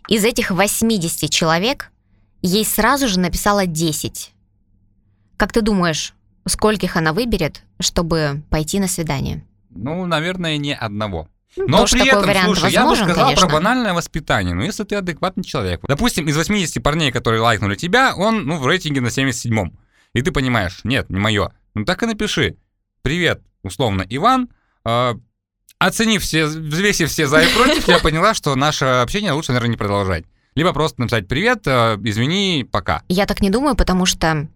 Из 0.07 0.25
этих 0.25 0.49
80 0.49 1.29
человек 1.29 1.91
ей 2.41 2.65
сразу 2.65 3.07
же 3.07 3.19
написала 3.19 3.67
10. 3.67 4.31
Как 5.37 5.51
ты 5.51 5.61
думаешь, 5.61 6.15
скольких 6.47 6.97
она 6.97 7.13
выберет, 7.13 7.61
чтобы 7.79 8.41
пойти 8.49 8.79
на 8.79 8.87
свидание? 8.87 9.45
Ну, 9.69 10.03
наверное, 10.07 10.57
не 10.57 10.73
одного. 10.73 11.27
Ну, 11.55 11.65
Но 11.67 11.77
тоже 11.79 11.97
при 11.97 12.07
этом, 12.07 12.23
слушай, 12.45 12.71
я 12.71 12.83
бы 12.83 12.89
возможен, 12.89 13.05
сказал 13.05 13.25
конечно. 13.25 13.47
про 13.47 13.53
банальное 13.53 13.93
воспитание. 13.93 14.53
Ну, 14.53 14.61
если 14.61 14.83
ты 14.83 14.95
адекватный 14.95 15.43
человек. 15.43 15.81
Допустим, 15.87 16.27
из 16.27 16.37
80 16.37 16.81
парней, 16.83 17.11
которые 17.11 17.41
лайкнули 17.41 17.75
тебя, 17.75 18.15
он, 18.15 18.45
ну, 18.45 18.57
в 18.57 18.67
рейтинге 18.67 19.01
на 19.01 19.07
77-м. 19.07 19.77
И 20.13 20.21
ты 20.21 20.31
понимаешь, 20.31 20.81
нет, 20.83 21.09
не 21.09 21.19
мое. 21.19 21.51
Ну, 21.73 21.85
так 21.85 22.03
и 22.03 22.05
напиши. 22.05 22.57
Привет, 23.01 23.41
условно, 23.63 24.05
Иван. 24.07 24.49
Э, 24.85 25.15
оценив 25.79 26.21
все, 26.21 26.45
взвесив 26.45 27.09
все 27.09 27.27
за 27.27 27.41
и 27.41 27.53
против, 27.53 27.87
я 27.87 27.99
поняла, 28.03 28.33
что 28.33 28.55
наше 28.55 28.85
общение 28.85 29.31
лучше, 29.31 29.51
наверное, 29.51 29.71
не 29.71 29.77
продолжать. 29.77 30.25
Либо 30.55 30.73
просто 30.73 31.01
написать 31.01 31.27
«Привет, 31.27 31.65
э, 31.65 31.97
извини, 32.03 32.67
пока». 32.69 33.03
Я 33.07 33.25
так 33.25 33.41
не 33.41 33.49
думаю, 33.49 33.75
потому 33.75 34.05
что 34.05 34.47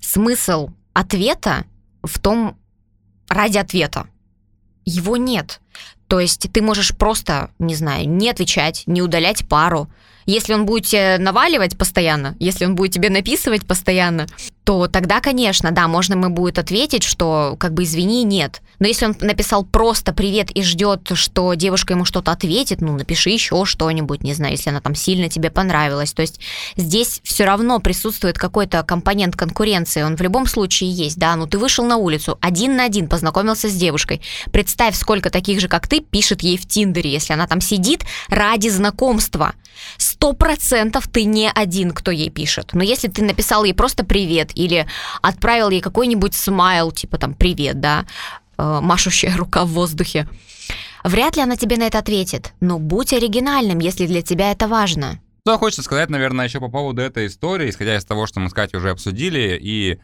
смысл 0.00 0.70
ответа 0.92 1.64
в 2.02 2.18
том, 2.18 2.58
ради 3.28 3.58
ответа. 3.58 4.06
Его 4.84 5.16
нет. 5.16 5.60
То 6.12 6.20
есть 6.20 6.46
ты 6.52 6.60
можешь 6.60 6.94
просто, 6.94 7.48
не 7.58 7.74
знаю, 7.74 8.06
не 8.06 8.28
отвечать, 8.28 8.82
не 8.84 9.00
удалять 9.00 9.48
пару. 9.48 9.88
Если 10.26 10.54
он 10.54 10.66
будет 10.66 10.86
тебе 10.86 11.16
наваливать 11.18 11.76
постоянно, 11.76 12.36
если 12.38 12.64
он 12.64 12.74
будет 12.74 12.92
тебе 12.92 13.10
написывать 13.10 13.66
постоянно, 13.66 14.26
то 14.64 14.86
тогда, 14.86 15.20
конечно, 15.20 15.72
да, 15.72 15.88
можно 15.88 16.14
ему 16.14 16.30
будет 16.30 16.58
ответить, 16.58 17.02
что 17.02 17.56
как 17.58 17.74
бы 17.74 17.82
извини, 17.82 18.22
нет. 18.22 18.62
Но 18.78 18.86
если 18.86 19.06
он 19.06 19.16
написал 19.20 19.64
просто 19.64 20.12
привет 20.12 20.50
и 20.50 20.62
ждет, 20.62 21.10
что 21.14 21.54
девушка 21.54 21.94
ему 21.94 22.04
что-то 22.04 22.30
ответит, 22.30 22.80
ну 22.80 22.96
напиши 22.96 23.30
еще 23.30 23.64
что-нибудь, 23.64 24.22
не 24.22 24.34
знаю, 24.34 24.52
если 24.52 24.70
она 24.70 24.80
там 24.80 24.94
сильно 24.94 25.28
тебе 25.28 25.50
понравилась. 25.50 26.12
То 26.12 26.22
есть 26.22 26.40
здесь 26.76 27.20
все 27.24 27.44
равно 27.44 27.80
присутствует 27.80 28.38
какой-то 28.38 28.82
компонент 28.84 29.34
конкуренции, 29.36 30.02
он 30.02 30.16
в 30.16 30.20
любом 30.20 30.46
случае 30.46 30.90
есть, 30.90 31.18
да, 31.18 31.34
ну 31.34 31.46
ты 31.46 31.58
вышел 31.58 31.84
на 31.84 31.96
улицу, 31.96 32.38
один 32.40 32.76
на 32.76 32.84
один 32.84 33.08
познакомился 33.08 33.68
с 33.68 33.74
девушкой. 33.74 34.20
Представь, 34.52 34.96
сколько 34.96 35.30
таких 35.30 35.60
же, 35.60 35.68
как 35.68 35.88
ты, 35.88 36.00
пишет 36.00 36.42
ей 36.42 36.56
в 36.56 36.66
Тиндере, 36.66 37.10
если 37.10 37.32
она 37.32 37.46
там 37.46 37.60
сидит 37.60 38.04
ради 38.28 38.68
знакомства. 38.68 39.54
Сто 40.22 40.34
процентов 40.34 41.08
ты 41.08 41.24
не 41.24 41.50
один, 41.50 41.90
кто 41.90 42.12
ей 42.12 42.30
пишет. 42.30 42.74
Но 42.74 42.84
если 42.84 43.08
ты 43.08 43.24
написал 43.24 43.64
ей 43.64 43.74
просто 43.74 44.04
привет 44.04 44.52
или 44.54 44.86
отправил 45.20 45.68
ей 45.70 45.80
какой-нибудь 45.80 46.32
смайл, 46.32 46.92
типа 46.92 47.18
там 47.18 47.34
привет, 47.34 47.80
да, 47.80 48.06
э, 48.56 48.78
машущая 48.80 49.36
рука 49.36 49.64
в 49.64 49.70
воздухе, 49.70 50.28
вряд 51.02 51.34
ли 51.34 51.42
она 51.42 51.56
тебе 51.56 51.76
на 51.76 51.88
это 51.88 51.98
ответит. 51.98 52.52
Но 52.60 52.78
будь 52.78 53.12
оригинальным, 53.12 53.80
если 53.80 54.06
для 54.06 54.22
тебя 54.22 54.52
это 54.52 54.68
важно. 54.68 55.18
Что 55.44 55.58
хочется 55.58 55.82
сказать, 55.82 56.08
наверное, 56.08 56.46
еще 56.46 56.60
по 56.60 56.68
поводу 56.68 57.02
этой 57.02 57.26
истории, 57.26 57.68
исходя 57.68 57.96
из 57.96 58.04
того, 58.04 58.28
что 58.28 58.38
мы 58.38 58.48
с 58.48 58.52
Катей 58.52 58.78
уже 58.78 58.90
обсудили, 58.90 59.58
и 59.60 59.98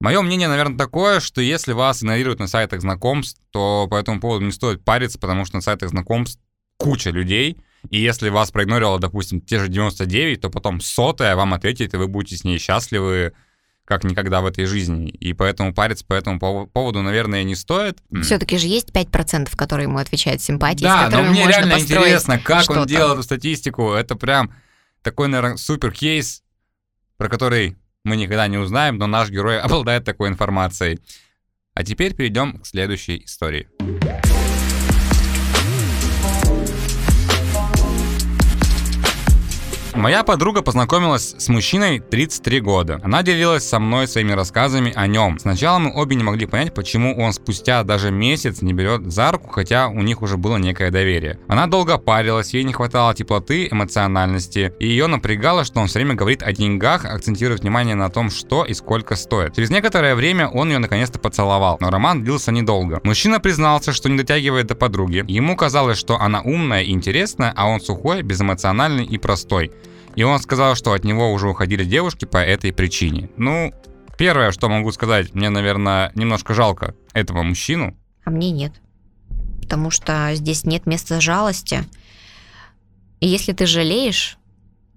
Мое 0.00 0.20
мнение, 0.20 0.48
наверное, 0.48 0.76
такое, 0.76 1.20
что 1.20 1.40
если 1.40 1.72
вас 1.72 2.02
игнорируют 2.02 2.40
на 2.40 2.48
сайтах 2.48 2.82
знакомств, 2.82 3.40
то 3.50 3.86
по 3.88 3.94
этому 3.94 4.20
поводу 4.20 4.44
не 4.44 4.52
стоит 4.52 4.84
париться, 4.84 5.18
потому 5.18 5.46
что 5.46 5.56
на 5.56 5.62
сайтах 5.62 5.88
знакомств 5.88 6.38
куча 6.76 7.08
людей, 7.08 7.56
и 7.90 7.98
если 7.98 8.28
вас 8.28 8.50
проигнорило, 8.50 8.98
допустим, 8.98 9.40
те 9.40 9.58
же 9.58 9.68
99, 9.68 10.40
то 10.40 10.50
потом 10.50 10.80
сотая 10.80 11.36
вам 11.36 11.54
ответит, 11.54 11.94
и 11.94 11.96
вы 11.96 12.08
будете 12.08 12.36
с 12.36 12.44
ней 12.44 12.58
счастливы 12.58 13.32
как 13.86 14.02
никогда 14.02 14.40
в 14.40 14.46
этой 14.46 14.64
жизни. 14.66 15.08
И 15.08 15.32
поэтому 15.32 15.72
париться 15.72 16.04
по 16.04 16.12
этому 16.12 16.40
поводу, 16.66 17.02
наверное, 17.02 17.44
не 17.44 17.54
стоит. 17.54 17.98
Все-таки 18.22 18.58
же 18.58 18.66
есть 18.66 18.90
5%, 18.90 19.56
которые 19.56 19.84
ему 19.84 19.98
отвечают 19.98 20.42
симпатии, 20.42 20.82
Да, 20.82 21.08
но 21.08 21.22
мне 21.22 21.46
реально 21.46 21.78
интересно, 21.78 22.38
как 22.38 22.68
он 22.68 22.84
делал 22.86 23.12
эту 23.12 23.22
статистику. 23.22 23.92
Это 23.92 24.16
прям 24.16 24.52
такой, 25.02 25.28
наверное, 25.28 25.56
супер 25.56 25.92
кейс, 25.92 26.42
про 27.16 27.28
который 27.28 27.76
мы 28.02 28.16
никогда 28.16 28.48
не 28.48 28.58
узнаем, 28.58 28.98
но 28.98 29.06
наш 29.06 29.30
герой 29.30 29.60
обладает 29.62 30.04
такой 30.04 30.28
информацией. 30.28 31.00
А 31.74 31.84
теперь 31.84 32.14
перейдем 32.14 32.58
к 32.58 32.66
следующей 32.66 33.24
истории. 33.24 33.68
Моя 39.96 40.22
подруга 40.24 40.60
познакомилась 40.60 41.34
с 41.38 41.48
мужчиной 41.48 42.00
33 42.00 42.60
года. 42.60 43.00
Она 43.02 43.22
делилась 43.22 43.66
со 43.66 43.78
мной 43.78 44.06
своими 44.06 44.32
рассказами 44.32 44.92
о 44.94 45.06
нем. 45.06 45.38
Сначала 45.38 45.78
мы 45.78 45.90
обе 45.94 46.16
не 46.16 46.22
могли 46.22 46.44
понять, 46.44 46.74
почему 46.74 47.16
он 47.18 47.32
спустя 47.32 47.82
даже 47.82 48.10
месяц 48.10 48.60
не 48.60 48.74
берет 48.74 49.10
за 49.10 49.32
руку, 49.32 49.48
хотя 49.48 49.88
у 49.88 50.02
них 50.02 50.20
уже 50.20 50.36
было 50.36 50.58
некое 50.58 50.90
доверие. 50.90 51.38
Она 51.48 51.66
долго 51.66 51.96
парилась, 51.96 52.52
ей 52.52 52.64
не 52.64 52.74
хватало 52.74 53.14
теплоты, 53.14 53.68
эмоциональности, 53.70 54.74
и 54.78 54.86
ее 54.86 55.06
напрягало, 55.06 55.64
что 55.64 55.80
он 55.80 55.86
все 55.86 55.98
время 55.98 56.14
говорит 56.14 56.42
о 56.42 56.52
деньгах, 56.52 57.06
акцентирует 57.06 57.62
внимание 57.62 57.94
на 57.94 58.10
том, 58.10 58.28
что 58.28 58.64
и 58.66 58.74
сколько 58.74 59.16
стоит. 59.16 59.54
Через 59.54 59.70
некоторое 59.70 60.14
время 60.14 60.46
он 60.46 60.68
ее 60.68 60.78
наконец-то 60.78 61.18
поцеловал, 61.18 61.78
но 61.80 61.88
роман 61.88 62.22
длился 62.22 62.52
недолго. 62.52 63.00
Мужчина 63.02 63.40
признался, 63.40 63.94
что 63.94 64.10
не 64.10 64.18
дотягивает 64.18 64.66
до 64.66 64.74
подруги. 64.74 65.24
Ему 65.26 65.56
казалось, 65.56 65.96
что 65.96 66.20
она 66.20 66.42
умная 66.42 66.82
и 66.82 66.90
интересная, 66.90 67.54
а 67.56 67.66
он 67.66 67.80
сухой, 67.80 68.20
безэмоциональный 68.20 69.06
и 69.06 69.16
простой. 69.16 69.72
И 70.16 70.22
он 70.22 70.38
сказал, 70.40 70.74
что 70.74 70.92
от 70.92 71.04
него 71.04 71.32
уже 71.32 71.48
уходили 71.48 71.84
девушки 71.84 72.24
по 72.24 72.38
этой 72.38 72.72
причине. 72.72 73.30
Ну, 73.36 73.72
первое, 74.18 74.50
что 74.50 74.68
могу 74.68 74.90
сказать, 74.90 75.34
мне, 75.34 75.50
наверное, 75.50 76.10
немножко 76.14 76.54
жалко 76.54 76.94
этого 77.12 77.42
мужчину. 77.42 77.96
А 78.24 78.30
мне 78.30 78.50
нет. 78.50 78.72
Потому 79.60 79.90
что 79.90 80.30
здесь 80.34 80.64
нет 80.64 80.86
места 80.86 81.20
жалости. 81.20 81.84
И 83.20 83.28
если 83.28 83.52
ты 83.52 83.66
жалеешь, 83.66 84.38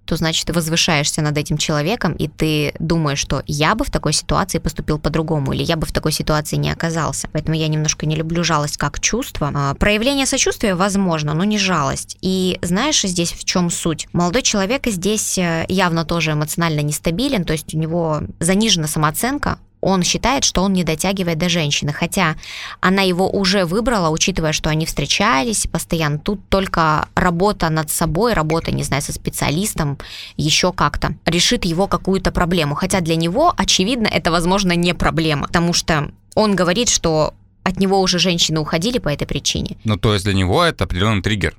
то 0.04 0.16
значит 0.16 0.46
ты 0.46 0.52
возвышаешься 0.52 1.22
над 1.22 1.36
этим 1.38 1.56
человеком, 1.56 2.12
и 2.14 2.28
ты 2.28 2.74
думаешь, 2.78 3.18
что 3.18 3.42
я 3.46 3.74
бы 3.74 3.84
в 3.84 3.90
такой 3.90 4.12
ситуации 4.12 4.58
поступил 4.58 4.98
по-другому, 4.98 5.52
или 5.52 5.62
я 5.62 5.76
бы 5.76 5.86
в 5.86 5.92
такой 5.92 6.12
ситуации 6.12 6.56
не 6.56 6.70
оказался. 6.70 7.28
Поэтому 7.32 7.56
я 7.56 7.68
немножко 7.68 8.06
не 8.06 8.16
люблю 8.16 8.44
жалость 8.44 8.76
как 8.76 9.00
чувство. 9.00 9.50
А, 9.54 9.74
проявление 9.74 10.26
сочувствия 10.26 10.74
возможно, 10.74 11.34
но 11.34 11.44
не 11.44 11.58
жалость. 11.58 12.16
И 12.20 12.58
знаешь, 12.62 13.02
здесь 13.02 13.32
в 13.32 13.44
чем 13.44 13.70
суть? 13.70 14.08
Молодой 14.12 14.42
человек 14.42 14.86
здесь 14.86 15.38
э, 15.38 15.64
явно 15.68 16.04
тоже 16.04 16.32
эмоционально 16.32 16.80
нестабилен, 16.80 17.44
то 17.44 17.52
есть 17.52 17.74
у 17.74 17.78
него 17.78 18.22
занижена 18.40 18.86
самооценка, 18.86 19.58
он 19.80 20.02
считает, 20.02 20.44
что 20.44 20.62
он 20.62 20.72
не 20.72 20.84
дотягивает 20.84 21.38
до 21.38 21.48
женщины, 21.48 21.92
хотя 21.92 22.36
она 22.80 23.02
его 23.02 23.28
уже 23.28 23.64
выбрала, 23.64 24.10
учитывая, 24.10 24.52
что 24.52 24.70
они 24.70 24.86
встречались 24.86 25.66
постоянно. 25.66 26.18
Тут 26.18 26.48
только 26.48 27.08
работа 27.14 27.68
над 27.70 27.90
собой, 27.90 28.34
работа, 28.34 28.72
не 28.72 28.82
знаю, 28.82 29.02
со 29.02 29.12
специалистом, 29.12 29.98
еще 30.36 30.72
как-то 30.72 31.14
решит 31.24 31.64
его 31.64 31.86
какую-то 31.86 32.32
проблему. 32.32 32.74
Хотя 32.74 33.00
для 33.00 33.16
него, 33.16 33.52
очевидно, 33.56 34.06
это, 34.06 34.30
возможно, 34.30 34.72
не 34.72 34.94
проблема, 34.94 35.46
потому 35.46 35.72
что 35.72 36.10
он 36.34 36.54
говорит, 36.54 36.88
что 36.88 37.34
от 37.62 37.78
него 37.78 38.00
уже 38.00 38.18
женщины 38.18 38.60
уходили 38.60 38.98
по 38.98 39.08
этой 39.08 39.26
причине. 39.26 39.76
Ну, 39.84 39.96
то 39.96 40.12
есть 40.14 40.24
для 40.24 40.34
него 40.34 40.62
это 40.62 40.84
определенный 40.84 41.22
триггер 41.22 41.56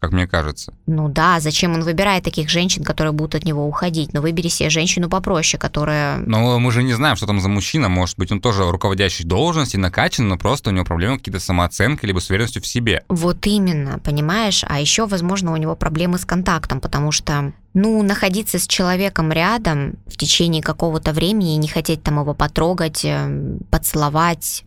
как 0.00 0.12
мне 0.12 0.26
кажется. 0.26 0.72
Ну 0.86 1.08
да, 1.08 1.40
зачем 1.40 1.74
он 1.74 1.82
выбирает 1.82 2.24
таких 2.24 2.48
женщин, 2.48 2.84
которые 2.84 3.12
будут 3.12 3.34
от 3.34 3.44
него 3.44 3.66
уходить? 3.66 4.12
Но 4.14 4.20
ну, 4.20 4.22
выбери 4.22 4.48
себе 4.48 4.70
женщину 4.70 5.10
попроще, 5.10 5.60
которая... 5.60 6.18
Но 6.18 6.58
мы 6.58 6.72
же 6.72 6.82
не 6.82 6.94
знаем, 6.94 7.16
что 7.16 7.26
там 7.26 7.40
за 7.40 7.48
мужчина. 7.48 7.88
Может 7.88 8.18
быть, 8.18 8.32
он 8.32 8.40
тоже 8.40 8.68
руководящий 8.70 9.24
должности, 9.24 9.76
накачан, 9.76 10.26
но 10.26 10.38
просто 10.38 10.70
у 10.70 10.72
него 10.72 10.84
проблемы 10.86 11.18
какие-то 11.18 11.40
самооценкой, 11.40 12.06
либо 12.06 12.18
с 12.18 12.30
уверенностью 12.30 12.62
в 12.62 12.66
себе. 12.66 13.04
Вот 13.08 13.46
именно, 13.46 13.98
понимаешь? 13.98 14.64
А 14.66 14.80
еще, 14.80 15.06
возможно, 15.06 15.52
у 15.52 15.56
него 15.56 15.76
проблемы 15.76 16.18
с 16.18 16.24
контактом, 16.24 16.80
потому 16.80 17.12
что 17.12 17.52
ну, 17.74 18.02
находиться 18.02 18.58
с 18.58 18.66
человеком 18.66 19.30
рядом 19.30 19.94
в 20.06 20.16
течение 20.16 20.62
какого-то 20.62 21.12
времени 21.12 21.54
и 21.54 21.58
не 21.58 21.68
хотеть 21.68 22.02
там 22.02 22.18
его 22.18 22.34
потрогать, 22.34 23.04
э, 23.04 23.58
поцеловать, 23.70 24.64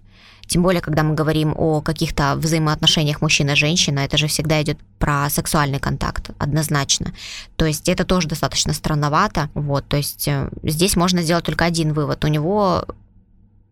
тем 0.48 0.62
более, 0.64 0.82
когда 0.82 1.04
мы 1.04 1.16
говорим 1.16 1.54
о 1.58 1.82
каких-то 1.82 2.36
взаимоотношениях 2.36 3.22
мужчина-женщина, 3.22 4.00
это 4.00 4.18
же 4.18 4.28
всегда 4.28 4.62
идет 4.62 4.78
про 5.00 5.30
сексуальный 5.30 5.80
контакт, 5.80 6.32
однозначно. 6.38 7.14
То 7.56 7.66
есть 7.66 7.90
это 7.90 8.06
тоже 8.06 8.28
достаточно 8.28 8.74
странновато. 8.74 9.50
Вот, 9.54 9.88
то 9.88 9.98
есть 9.98 10.28
э, 10.28 10.50
здесь 10.64 10.96
можно 10.96 11.22
сделать 11.22 11.46
только 11.46 11.66
один 11.66 11.94
вывод. 11.94 12.24
У 12.26 12.28
него 12.28 12.86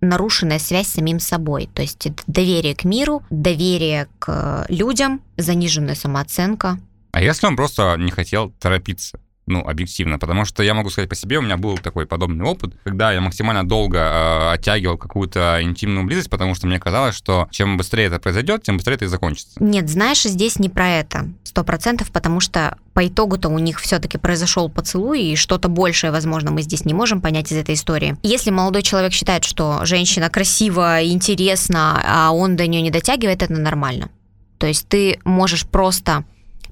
нарушенная 0.02 0.60
связь 0.60 0.88
с 0.88 0.94
самим 0.94 1.20
собой. 1.20 1.70
То 1.74 1.82
есть 1.82 2.08
доверие 2.28 2.76
к 2.76 2.84
миру, 2.84 3.24
доверие 3.30 4.08
к 4.20 4.66
людям, 4.70 5.22
заниженная 5.38 5.96
самооценка. 5.96 6.80
А 7.12 7.22
если 7.22 7.46
он 7.46 7.56
просто 7.56 7.96
не 7.98 8.12
хотел 8.12 8.52
торопиться? 8.60 9.20
Ну, 9.52 9.62
объективно, 9.68 10.18
потому 10.18 10.46
что 10.46 10.64
я 10.64 10.74
могу 10.74 10.90
сказать 10.90 11.10
по 11.10 11.16
себе, 11.16 11.38
у 11.38 11.42
меня 11.42 11.58
был 11.58 11.78
такой 11.78 12.06
подобный 12.06 12.46
опыт, 12.46 12.74
когда 12.84 13.12
я 13.12 13.22
максимально 13.22 13.68
долго 13.68 13.98
э, 13.98 14.54
оттягивал 14.54 14.98
какую-то 14.98 15.60
интимную 15.62 16.06
близость, 16.06 16.30
потому 16.30 16.56
что 16.56 16.68
мне 16.68 16.80
казалось, 16.80 17.16
что 17.16 17.48
чем 17.52 17.78
быстрее 17.78 18.06
это 18.06 18.20
произойдет, 18.20 18.64
тем 18.64 18.78
быстрее 18.78 18.96
это 18.96 19.06
и 19.06 19.08
закончится. 19.08 19.52
Нет, 19.60 19.90
знаешь, 19.90 20.24
здесь 20.24 20.58
не 20.60 20.70
про 20.70 20.90
это, 20.90 21.30
сто 21.44 21.64
процентов, 21.64 22.12
потому 22.12 22.40
что 22.40 22.78
по 22.94 23.08
итогу-то 23.08 23.50
у 23.50 23.60
них 23.60 23.80
все-таки 23.80 24.18
произошел 24.18 24.70
поцелуй, 24.70 25.22
и 25.22 25.36
что-то 25.36 25.68
большее, 25.68 26.12
возможно, 26.12 26.52
мы 26.52 26.62
здесь 26.62 26.86
не 26.86 26.94
можем 26.94 27.22
понять 27.22 27.52
из 27.52 27.58
этой 27.58 27.76
истории. 27.76 28.18
Если 28.24 28.52
молодой 28.52 28.82
человек 28.82 29.14
считает, 29.14 29.44
что 29.44 29.86
женщина 29.86 30.30
красива, 30.30 31.04
интересна, 31.04 32.02
а 32.06 32.32
он 32.32 32.56
до 32.56 32.68
нее 32.68 32.82
не 32.82 32.92
дотягивает, 32.92 33.44
это 33.44 33.54
нормально. 33.54 34.10
То 34.58 34.68
есть 34.68 34.88
ты 34.88 35.20
можешь 35.24 35.66
просто 35.66 36.24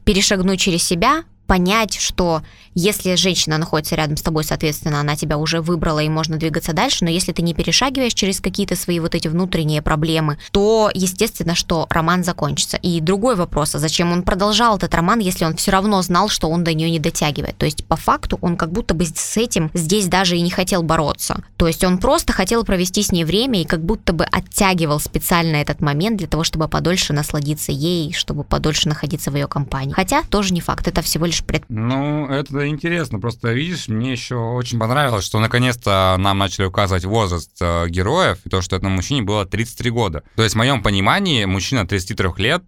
перешагнуть 0.06 0.60
через 0.60 0.84
себя, 0.84 1.24
понять, 1.50 1.98
что 2.00 2.44
если 2.76 3.16
женщина 3.16 3.58
находится 3.58 3.96
рядом 3.96 4.16
с 4.18 4.22
тобой, 4.22 4.44
соответственно, 4.44 5.00
она 5.00 5.16
тебя 5.16 5.40
уже 5.40 5.62
выбрала 5.62 6.00
и 6.00 6.08
можно 6.08 6.38
двигаться 6.38 6.74
дальше, 6.74 7.04
но 7.04 7.10
если 7.10 7.32
ты 7.32 7.42
не 7.42 7.56
перешагиваешь 7.56 8.14
через 8.14 8.40
какие-то 8.40 8.76
свои 8.76 9.00
вот 9.00 9.16
эти 9.16 9.28
внутренние 9.28 9.82
проблемы, 9.82 10.38
то, 10.52 10.92
естественно, 10.94 11.56
что 11.56 11.88
роман 11.90 12.24
закончится. 12.24 12.78
И 12.78 13.02
другой 13.02 13.36
вопрос, 13.36 13.74
а 13.74 13.80
зачем 13.80 14.12
он 14.12 14.22
продолжал 14.22 14.78
этот 14.78 14.94
роман, 14.94 15.18
если 15.18 15.44
он 15.44 15.56
все 15.56 15.72
равно 15.72 16.00
знал, 16.04 16.30
что 16.30 16.50
он 16.50 16.64
до 16.64 16.74
нее 16.76 16.92
не 16.92 17.00
дотягивает? 17.00 17.58
То 17.58 17.66
есть, 17.66 17.84
по 17.84 17.96
факту, 17.96 18.38
он 18.42 18.56
как 18.56 18.72
будто 18.72 18.94
бы 18.94 19.06
с 19.06 19.38
этим 19.38 19.72
здесь 19.74 20.08
даже 20.08 20.38
и 20.38 20.42
не 20.42 20.52
хотел 20.52 20.84
бороться. 20.84 21.42
То 21.58 21.66
есть, 21.66 21.84
он 21.84 21.98
просто 21.98 22.32
хотел 22.32 22.64
провести 22.64 23.02
с 23.02 23.12
ней 23.12 23.24
время 23.24 23.62
и 23.62 23.66
как 23.66 23.84
будто 23.84 24.14
бы 24.14 24.24
оттягивал 24.26 25.00
специально 25.00 25.56
этот 25.56 25.82
момент 25.82 26.18
для 26.18 26.28
того, 26.28 26.44
чтобы 26.44 26.68
подольше 26.68 27.12
насладиться 27.12 27.72
ей, 27.72 28.14
чтобы 28.14 28.44
подольше 28.44 28.88
находиться 28.88 29.32
в 29.32 29.36
ее 29.36 29.48
компании. 29.48 29.94
Хотя, 29.94 30.22
тоже 30.30 30.54
не 30.54 30.62
факт, 30.62 30.88
это 30.88 31.02
всего 31.02 31.26
лишь 31.26 31.39
можешь 31.40 31.46
пред... 31.46 31.66
Ну, 31.70 32.28
это 32.28 32.68
интересно. 32.68 33.20
Просто, 33.20 33.52
видишь, 33.52 33.88
мне 33.88 34.12
еще 34.12 34.36
очень 34.36 34.80
понравилось, 34.80 35.26
что 35.26 35.40
наконец-то 35.40 36.16
нам 36.20 36.38
начали 36.38 36.66
указывать 36.66 37.06
возраст 37.06 37.52
э, 37.62 37.88
героев, 37.90 38.40
и 38.46 38.50
то, 38.50 38.62
что 38.62 38.76
этому 38.76 38.96
мужчине 38.96 39.22
было 39.22 39.46
33 39.46 39.90
года. 39.92 40.24
То 40.36 40.44
есть, 40.44 40.56
в 40.56 40.58
моем 40.58 40.82
понимании, 40.82 41.46
мужчина 41.46 41.88
33 41.88 42.30
лет 42.38 42.64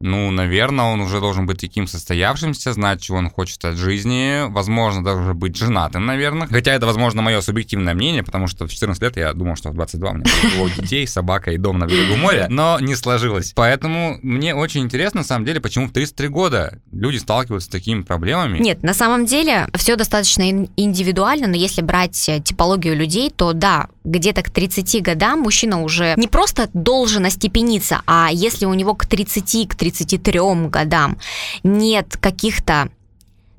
ну, 0.00 0.30
наверное, 0.30 0.86
он 0.86 1.00
уже 1.00 1.20
должен 1.20 1.46
быть 1.46 1.60
таким 1.60 1.86
состоявшимся, 1.86 2.72
знать, 2.72 3.02
чего 3.02 3.18
он 3.18 3.28
хочет 3.28 3.62
от 3.64 3.76
жизни, 3.76 4.50
возможно, 4.50 5.04
даже 5.04 5.34
быть 5.34 5.56
женатым, 5.56 6.06
наверное. 6.06 6.46
Хотя 6.46 6.72
это, 6.72 6.86
возможно, 6.86 7.20
мое 7.20 7.40
субъективное 7.42 7.94
мнение, 7.94 8.22
потому 8.22 8.46
что 8.46 8.66
в 8.66 8.70
14 8.72 9.02
лет 9.02 9.16
я 9.18 9.32
думал, 9.34 9.56
что 9.56 9.70
в 9.70 9.74
22 9.74 10.10
у 10.10 10.14
меня 10.14 10.24
было 10.56 10.70
детей, 10.70 11.06
собака 11.06 11.50
и 11.50 11.58
дом 11.58 11.78
на 11.78 11.86
берегу 11.86 12.16
моря, 12.16 12.46
но 12.48 12.78
не 12.80 12.94
сложилось. 12.94 13.52
Поэтому 13.54 14.18
мне 14.22 14.54
очень 14.54 14.80
интересно, 14.80 15.20
на 15.20 15.24
самом 15.24 15.44
деле, 15.44 15.60
почему 15.60 15.86
в 15.86 15.92
33 15.92 16.28
года 16.28 16.80
люди 16.92 17.18
сталкиваются 17.18 17.68
с 17.68 17.70
такими 17.70 18.02
проблемами. 18.02 18.58
Нет, 18.58 18.82
на 18.82 18.94
самом 18.94 19.26
деле 19.26 19.68
все 19.74 19.96
достаточно 19.96 20.48
индивидуально, 20.76 21.46
но 21.46 21.56
если 21.56 21.82
брать 21.82 22.28
э, 22.28 22.40
типологию 22.40 22.96
людей, 22.96 23.30
то 23.30 23.52
да, 23.52 23.88
где-то 24.04 24.42
к 24.42 24.50
30 24.50 25.02
годам 25.02 25.40
мужчина 25.40 25.82
уже 25.82 26.14
не 26.16 26.28
просто 26.28 26.70
должен 26.72 27.26
остепениться, 27.26 28.02
а 28.06 28.30
если 28.32 28.64
у 28.64 28.74
него 28.74 28.94
к 28.94 29.06
30, 29.06 29.68
к 29.68 29.74
33 29.74 30.40
годам 30.68 31.18
нет 31.62 32.16
каких-то 32.16 32.90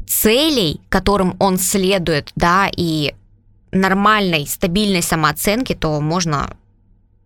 целей, 0.07 0.81
которым 0.89 1.35
он 1.39 1.57
следует, 1.57 2.31
да, 2.35 2.69
и 2.75 3.13
нормальной, 3.71 4.47
стабильной 4.47 5.01
самооценки, 5.01 5.73
то 5.73 6.01
можно 6.01 6.55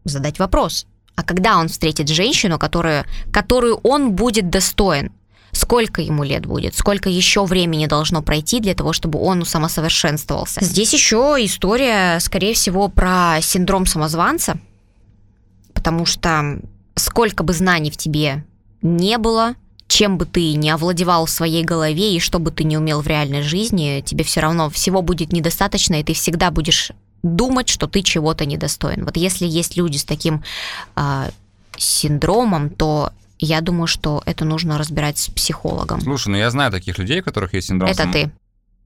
задать 0.04 0.40
вопрос. 0.40 0.86
А 1.16 1.24
когда 1.24 1.58
он 1.58 1.70
встретит 1.70 2.10
женщину, 2.10 2.60
которую, 2.60 3.06
которую 3.32 3.78
он 3.84 4.12
будет 4.12 4.50
достоин? 4.50 5.12
Сколько 5.56 6.02
ему 6.02 6.24
лет 6.24 6.46
будет, 6.46 6.76
сколько 6.76 7.10
еще 7.10 7.46
времени 7.46 7.88
должно 7.88 8.22
пройти 8.22 8.60
для 8.60 8.76
того, 8.76 8.94
чтобы 8.94 9.20
он 9.20 9.46
самосовершенствовался. 9.46 10.64
Здесь 10.64 10.94
еще 10.94 11.38
история, 11.40 12.20
скорее 12.20 12.54
всего, 12.54 12.90
про 12.90 13.40
синдром 13.42 13.86
самозванца, 13.86 14.58
потому 15.74 16.06
что 16.06 16.60
сколько 16.96 17.44
бы 17.44 17.54
знаний 17.54 17.92
в 17.92 17.98
тебе 17.98 18.44
не 18.82 19.18
было, 19.18 19.56
чем 19.88 20.18
бы 20.18 20.26
ты 20.26 20.54
не 20.54 20.70
овладевал 20.70 21.26
в 21.26 21.30
своей 21.30 21.64
голове 21.64 22.16
и 22.16 22.20
что 22.20 22.40
бы 22.40 22.52
ты 22.52 22.64
не 22.64 22.78
умел 22.78 23.02
в 23.02 23.08
реальной 23.08 23.42
жизни, 23.42 24.04
тебе 24.06 24.24
все 24.24 24.42
равно 24.42 24.70
всего 24.70 25.02
будет 25.02 25.32
недостаточно, 25.32 26.00
и 26.00 26.04
ты 26.04 26.14
всегда 26.14 26.52
будешь 26.52 26.92
думать, 27.24 27.70
что 27.70 27.88
ты 27.88 28.02
чего-то 28.02 28.46
недостоин. 28.46 29.06
Вот 29.06 29.18
если 29.18 29.46
есть 29.46 29.78
люди 29.78 29.98
с 29.98 30.04
таким 30.04 30.44
э, 30.96 31.30
синдромом, 31.78 32.70
то 32.70 33.12
я 33.40 33.62
думаю, 33.62 33.88
что 33.88 34.22
это 34.26 34.46
нужно 34.46 34.78
разбирать 34.78 35.18
с 35.18 35.30
психологом. 35.30 36.02
Слушай, 36.02 36.30
ну 36.30 36.38
я 36.38 36.50
знаю 36.50 36.72
таких 36.72 36.98
людей, 36.98 37.22
у 37.22 37.24
которых 37.24 37.54
есть 37.54 37.68
синдром... 37.68 37.90
Это 37.90 38.04
сам... 38.04 38.12
ты. 38.12 38.32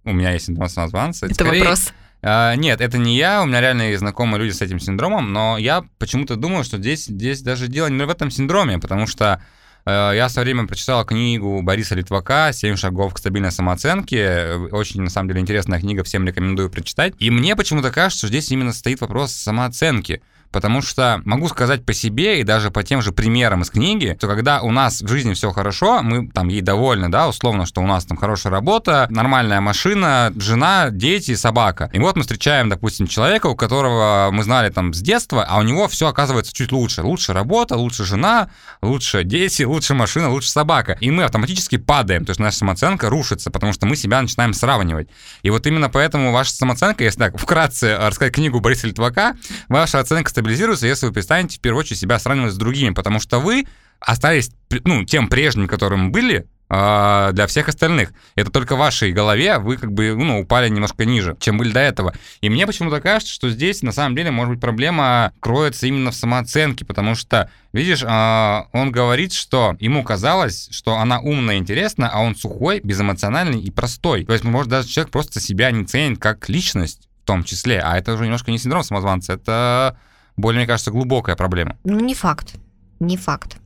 У 0.06 0.14
меня 0.14 0.32
есть 0.32 0.46
синдром 0.46 0.70
самозванца. 0.70 1.26
Это 1.26 1.36
Скорее... 1.36 1.62
вопрос. 1.62 1.92
Uh, 2.22 2.58
нет, 2.58 2.82
это 2.82 2.98
не 2.98 3.16
я, 3.16 3.42
у 3.42 3.46
меня 3.46 3.62
реально 3.62 3.98
знакомые 3.98 4.42
люди 4.42 4.52
с 4.52 4.62
этим 4.62 4.82
синдромом, 4.82 5.32
но 5.32 5.58
я 5.58 5.86
почему-то 6.00 6.36
думаю, 6.36 6.66
что 6.66 6.78
здесь, 6.78 7.06
здесь 7.06 7.42
даже 7.42 7.70
дело 7.70 7.88
не 7.88 8.04
в 8.04 8.10
этом 8.10 8.30
синдроме, 8.30 8.78
потому 8.78 9.08
что 9.08 9.42
uh, 9.86 10.14
я 10.14 10.28
со 10.28 10.42
временем 10.42 10.68
прочитал 10.68 11.06
книгу 11.06 11.62
Бориса 11.62 11.96
Литвака 11.96 12.52
«Семь 12.52 12.76
шагов 12.76 13.14
к 13.14 13.20
стабильной 13.20 13.54
самооценке». 13.54 14.56
Очень, 14.72 15.02
на 15.04 15.10
самом 15.10 15.30
деле, 15.30 15.40
интересная 15.40 15.80
книга, 15.80 16.04
всем 16.04 16.28
рекомендую 16.28 16.70
прочитать. 16.70 17.14
И 17.20 17.30
мне 17.30 17.56
почему-то 17.56 17.90
кажется, 17.90 18.18
что 18.18 18.28
здесь 18.28 18.52
именно 18.52 18.74
стоит 18.74 19.00
вопрос 19.00 19.32
самооценки 19.32 20.22
потому 20.52 20.82
что 20.82 21.22
могу 21.26 21.48
сказать 21.48 21.86
по 21.86 21.94
себе 21.94 22.42
и 22.42 22.44
даже 22.44 22.72
по 22.72 22.84
тем 22.84 23.02
же 23.02 23.12
примерам 23.12 23.62
из 23.62 23.70
книги, 23.70 24.16
что 24.18 24.28
когда 24.28 24.62
у 24.62 24.72
нас 24.72 25.02
в 25.02 25.08
жизни 25.08 25.34
все 25.34 25.52
хорошо, 25.52 26.02
мы 26.02 26.30
там 26.30 26.48
ей 26.48 26.62
довольны, 26.62 27.10
да, 27.10 27.28
условно, 27.28 27.66
что 27.66 27.82
у 27.82 27.88
нас 27.88 28.06
там 28.06 28.18
хорошая 28.18 28.52
работа, 28.52 29.08
нормальная 29.10 29.62
машина, 29.62 30.32
жена, 30.36 30.90
дети, 30.90 31.36
собака. 31.36 31.90
И 31.94 32.00
вот 32.00 32.16
мы 32.16 32.24
встречаем, 32.24 32.70
допустим, 32.70 33.08
человека, 33.08 33.48
у 33.48 33.56
которого 33.56 34.30
мы 34.32 34.44
знали 34.44 34.70
там 34.70 34.94
с 34.94 35.02
детства, 35.02 35.46
а 35.48 35.60
у 35.60 35.62
него 35.62 35.88
все 35.88 36.08
оказывается 36.08 36.54
чуть 36.54 36.72
лучше. 36.72 37.02
Лучше 37.02 37.34
работа, 37.34 37.78
лучше 37.78 38.06
жена, 38.06 38.50
лучше 38.82 39.24
дети, 39.24 39.64
лучше 39.70 39.94
машина, 39.94 40.30
лучше 40.30 40.50
собака. 40.50 40.98
И 41.00 41.12
мы 41.12 41.24
автоматически 41.24 41.78
падаем, 41.78 42.26
то 42.26 42.32
есть 42.32 42.40
наша 42.40 42.58
самооценка 42.58 43.10
рушится, 43.10 43.52
потому 43.52 43.74
что 43.74 43.86
мы 43.86 43.96
себя 43.96 44.22
начинаем 44.22 44.54
сравнивать. 44.54 45.10
И 45.44 45.50
вот 45.50 45.68
именно 45.68 45.90
поэтому 45.90 46.32
ваша 46.32 46.54
самооценка, 46.54 47.04
если 47.04 47.20
так 47.20 47.38
вкратце 47.38 47.98
рассказать 47.98 48.34
книгу 48.34 48.60
Бориса 48.60 48.88
Литвака, 48.88 49.36
ваша 49.68 50.00
оценка 50.00 50.30
стабилизируется, 50.40 50.88
если 50.88 51.06
вы 51.06 51.14
перестанете 51.14 51.58
в 51.58 51.62
первую 51.62 51.82
очередь 51.82 52.00
себя 52.00 52.18
сравнивать 52.18 52.54
с 52.54 52.58
другими, 52.58 52.94
потому 52.94 53.20
что 53.20 53.40
вы 53.40 53.68
остались 54.00 54.52
ну, 54.86 55.04
тем 55.04 55.28
прежним, 55.28 55.68
которым 55.68 56.14
были, 56.14 56.48
а, 56.72 57.32
для 57.32 57.48
всех 57.48 57.68
остальных. 57.68 58.14
Это 58.36 58.52
только 58.52 58.76
в 58.76 58.80
вашей 58.80 59.12
голове 59.12 59.58
вы 59.58 59.78
как 59.78 59.92
бы 59.92 60.16
ну, 60.16 60.40
упали 60.40 60.70
немножко 60.70 61.04
ниже, 61.04 61.36
чем 61.40 61.58
были 61.58 61.72
до 61.72 61.80
этого. 61.80 62.14
И 62.42 62.50
мне 62.50 62.68
почему-то 62.68 63.02
кажется, 63.02 63.34
что 63.34 63.50
здесь 63.50 63.82
на 63.82 63.92
самом 63.92 64.16
деле, 64.16 64.32
может 64.32 64.54
быть, 64.54 64.62
проблема 64.62 65.34
кроется 65.40 65.88
именно 65.88 66.12
в 66.12 66.16
самооценке, 66.16 66.86
потому 66.86 67.16
что, 67.16 67.50
видишь, 67.74 68.04
а, 68.06 68.68
он 68.72 68.92
говорит, 68.92 69.34
что 69.34 69.76
ему 69.80 70.04
казалось, 70.04 70.70
что 70.72 70.98
она 70.98 71.20
умная 71.20 71.56
и 71.56 71.58
интересная, 71.58 72.10
а 72.14 72.20
он 72.20 72.36
сухой, 72.36 72.80
безэмоциональный 72.82 73.60
и 73.60 73.72
простой. 73.72 74.24
То 74.26 74.34
есть, 74.34 74.46
может, 74.46 74.70
даже 74.70 74.88
человек 74.88 75.12
просто 75.12 75.42
себя 75.42 75.72
не 75.72 75.86
ценит 75.86 76.20
как 76.20 76.48
личность 76.48 77.10
в 77.24 77.26
том 77.26 77.44
числе, 77.44 77.82
а 77.82 77.98
это 77.98 78.14
уже 78.14 78.26
немножко 78.26 78.52
не 78.52 78.60
синдром 78.60 78.84
самозванца, 78.84 79.34
это 79.34 79.98
более, 80.42 80.60
мне 80.60 80.68
кажется, 80.68 80.92
глубокая 80.92 81.36
проблема. 81.36 81.78
Ну, 81.84 82.00
не 82.00 82.14
факт. 82.14 82.56
Не 83.00 83.18
факт. 83.18 83.58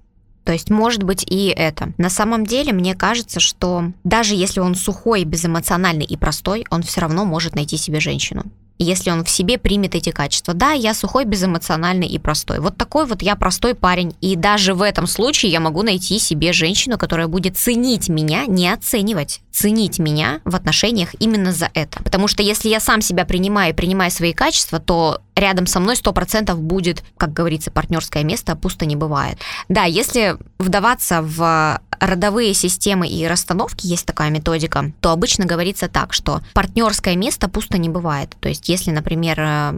То 0.43 0.51
есть, 0.51 0.69
может 0.69 1.03
быть, 1.03 1.23
и 1.23 1.47
это. 1.47 1.93
На 1.97 2.09
самом 2.09 2.45
деле, 2.45 2.73
мне 2.73 2.95
кажется, 2.95 3.39
что 3.39 3.91
даже 4.03 4.35
если 4.35 4.59
он 4.59 4.75
сухой, 4.75 5.23
безэмоциональный 5.23 6.05
и 6.05 6.17
простой, 6.17 6.65
он 6.69 6.83
все 6.83 7.01
равно 7.01 7.23
может 7.23 7.55
найти 7.55 7.77
себе 7.77 7.99
женщину 7.99 8.43
если 8.79 9.11
он 9.11 9.23
в 9.23 9.29
себе 9.29 9.57
примет 9.57 9.95
эти 9.95 10.11
качества. 10.11 10.53
Да, 10.53 10.71
я 10.71 10.93
сухой, 10.93 11.25
безэмоциональный 11.25 12.07
и 12.07 12.17
простой. 12.19 12.59
Вот 12.59 12.77
такой 12.77 13.05
вот 13.05 13.21
я 13.21 13.35
простой 13.35 13.75
парень. 13.75 14.15
И 14.21 14.35
даже 14.35 14.73
в 14.73 14.81
этом 14.81 15.07
случае 15.07 15.51
я 15.51 15.59
могу 15.59 15.83
найти 15.83 16.19
себе 16.19 16.53
женщину, 16.53 16.97
которая 16.97 17.27
будет 17.27 17.57
ценить 17.57 18.09
меня, 18.09 18.45
не 18.45 18.71
оценивать, 18.71 19.41
ценить 19.51 19.99
меня 19.99 20.41
в 20.43 20.55
отношениях 20.55 21.09
именно 21.19 21.53
за 21.53 21.69
это. 21.73 22.01
Потому 22.03 22.27
что 22.27 22.43
если 22.43 22.69
я 22.69 22.79
сам 22.79 23.01
себя 23.01 23.25
принимаю 23.25 23.73
и 23.73 23.75
принимаю 23.75 24.11
свои 24.11 24.33
качества, 24.33 24.79
то 24.79 25.21
рядом 25.35 25.67
со 25.67 25.79
мной 25.79 25.95
100% 25.95 26.55
будет, 26.55 27.03
как 27.17 27.33
говорится, 27.33 27.71
партнерское 27.71 28.23
место, 28.23 28.53
а 28.53 28.55
пусто 28.55 28.85
не 28.85 28.95
бывает. 28.95 29.37
Да, 29.69 29.83
если 29.85 30.37
вдаваться 30.59 31.21
в 31.21 31.79
родовые 31.99 32.53
системы 32.53 33.07
и 33.07 33.25
расстановки, 33.25 33.87
есть 33.87 34.05
такая 34.05 34.29
методика, 34.29 34.91
то 34.99 35.11
обычно 35.11 35.45
говорится 35.45 35.87
так, 35.87 36.13
что 36.13 36.41
партнерское 36.53 37.15
место 37.15 37.47
пусто 37.47 37.77
не 37.77 37.89
бывает. 37.89 38.35
То 38.39 38.49
есть 38.49 38.62
если, 38.69 38.91
например, 38.91 39.39
э, 39.39 39.73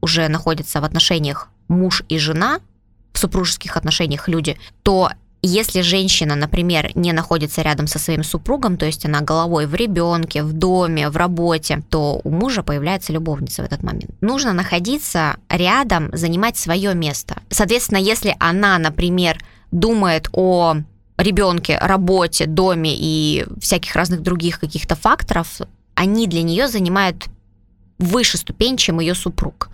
уже 0.00 0.28
находятся 0.28 0.80
в 0.80 0.84
отношениях 0.84 1.48
муж 1.68 2.02
и 2.08 2.18
жена, 2.18 2.60
в 3.12 3.18
супружеских 3.18 3.76
отношениях 3.76 4.28
люди, 4.28 4.58
то 4.82 5.10
если 5.44 5.80
женщина, 5.80 6.36
например, 6.36 6.92
не 6.94 7.12
находится 7.12 7.62
рядом 7.62 7.88
со 7.88 7.98
своим 7.98 8.22
супругом, 8.22 8.76
то 8.76 8.86
есть 8.86 9.04
она 9.04 9.22
головой 9.22 9.66
в 9.66 9.74
ребенке, 9.74 10.44
в 10.44 10.52
доме, 10.52 11.10
в 11.10 11.16
работе, 11.16 11.82
то 11.90 12.20
у 12.22 12.30
мужа 12.30 12.62
появляется 12.62 13.12
любовница 13.12 13.62
в 13.62 13.64
этот 13.64 13.82
момент. 13.82 14.10
Нужно 14.20 14.52
находиться 14.52 15.36
рядом, 15.48 16.10
занимать 16.12 16.56
свое 16.56 16.94
место. 16.94 17.42
Соответственно, 17.50 17.98
если 17.98 18.36
она, 18.38 18.78
например, 18.78 19.38
думает 19.72 20.28
о 20.32 20.76
ребенке, 21.18 21.76
работе, 21.78 22.46
доме 22.46 22.94
и 22.96 23.44
всяких 23.60 23.96
разных 23.96 24.22
других 24.22 24.60
каких-то 24.60 24.94
факторов, 24.94 25.60
они 25.94 26.28
для 26.28 26.42
нее 26.42 26.68
занимают 26.68 27.26
выше 28.02 28.38
ступень, 28.38 28.76
чем 28.76 29.00
ее 29.00 29.14
супруг. 29.14 29.70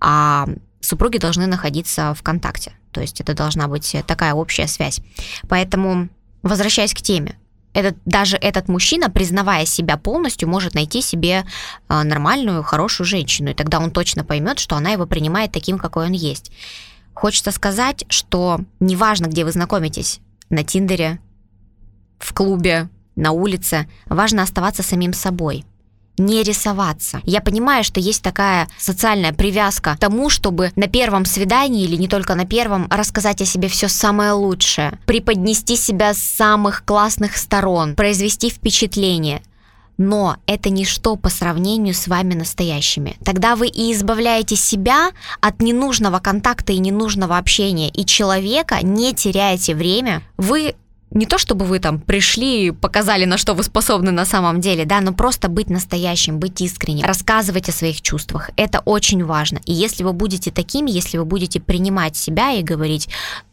А 0.00 0.46
супруги 0.80 1.18
должны 1.18 1.46
находиться 1.46 2.14
в 2.14 2.22
контакте. 2.22 2.72
То 2.92 3.00
есть 3.00 3.20
это 3.20 3.34
должна 3.34 3.68
быть 3.68 3.96
такая 4.06 4.34
общая 4.34 4.66
связь. 4.66 5.00
Поэтому, 5.48 6.08
возвращаясь 6.42 6.94
к 6.94 7.02
теме, 7.02 7.36
этот, 7.74 7.96
даже 8.04 8.36
этот 8.36 8.68
мужчина, 8.68 9.10
признавая 9.10 9.66
себя 9.66 9.96
полностью, 9.96 10.48
может 10.48 10.74
найти 10.74 11.02
себе 11.02 11.44
а, 11.86 12.02
нормальную, 12.02 12.62
хорошую 12.62 13.06
женщину. 13.06 13.50
И 13.50 13.54
тогда 13.54 13.78
он 13.78 13.90
точно 13.90 14.24
поймет, 14.24 14.58
что 14.58 14.74
она 14.74 14.90
его 14.90 15.06
принимает 15.06 15.52
таким, 15.52 15.78
какой 15.78 16.06
он 16.06 16.12
есть. 16.12 16.50
Хочется 17.14 17.52
сказать, 17.52 18.04
что 18.08 18.60
неважно, 18.80 19.26
где 19.26 19.44
вы 19.44 19.52
знакомитесь, 19.52 20.20
на 20.50 20.64
Тиндере, 20.64 21.20
в 22.18 22.32
клубе, 22.32 22.88
на 23.16 23.32
улице, 23.32 23.88
важно 24.06 24.42
оставаться 24.42 24.82
самим 24.82 25.12
собой 25.12 25.64
не 26.18 26.42
рисоваться. 26.42 27.20
Я 27.24 27.40
понимаю, 27.40 27.84
что 27.84 28.00
есть 28.00 28.22
такая 28.22 28.68
социальная 28.78 29.32
привязка 29.32 29.94
к 29.94 29.98
тому, 29.98 30.30
чтобы 30.30 30.72
на 30.76 30.88
первом 30.88 31.24
свидании 31.24 31.84
или 31.84 31.96
не 31.96 32.08
только 32.08 32.34
на 32.34 32.46
первом 32.46 32.86
рассказать 32.90 33.40
о 33.40 33.46
себе 33.46 33.68
все 33.68 33.88
самое 33.88 34.32
лучшее, 34.32 34.98
преподнести 35.06 35.76
себя 35.76 36.14
с 36.14 36.18
самых 36.18 36.84
классных 36.84 37.36
сторон, 37.36 37.94
произвести 37.94 38.50
впечатление 38.50 39.42
но 39.98 40.36
это 40.46 40.70
ничто 40.70 41.16
по 41.16 41.28
сравнению 41.28 41.92
с 41.92 42.06
вами 42.06 42.34
настоящими. 42.34 43.16
Тогда 43.24 43.56
вы 43.56 43.66
и 43.66 43.92
избавляете 43.92 44.54
себя 44.56 45.10
от 45.40 45.60
ненужного 45.60 46.20
контакта 46.20 46.72
и 46.72 46.78
ненужного 46.78 47.36
общения, 47.36 47.90
и 47.90 48.06
человека 48.06 48.78
не 48.82 49.12
теряете 49.12 49.74
время. 49.74 50.22
Вы 50.36 50.76
не 51.10 51.26
то 51.26 51.38
чтобы 51.38 51.64
вы 51.64 51.78
там 51.78 52.00
пришли, 52.00 52.70
показали, 52.70 53.24
на 53.24 53.38
что 53.38 53.54
вы 53.54 53.62
способны 53.62 54.10
на 54.10 54.24
самом 54.24 54.60
деле, 54.60 54.84
да, 54.84 55.00
но 55.00 55.12
просто 55.12 55.48
быть 55.48 55.70
настоящим, 55.70 56.38
быть 56.38 56.60
искренним, 56.60 57.06
рассказывать 57.06 57.68
о 57.68 57.72
своих 57.72 58.02
чувствах. 58.02 58.50
Это 58.56 58.80
очень 58.80 59.24
важно. 59.24 59.60
И 59.64 59.72
если 59.72 60.04
вы 60.04 60.12
будете 60.12 60.50
такими, 60.50 60.90
если 60.90 61.18
вы 61.18 61.24
будете 61.24 61.60
принимать 61.60 62.16
себя 62.16 62.52
и 62.52 62.62
говорить, 62.62 63.08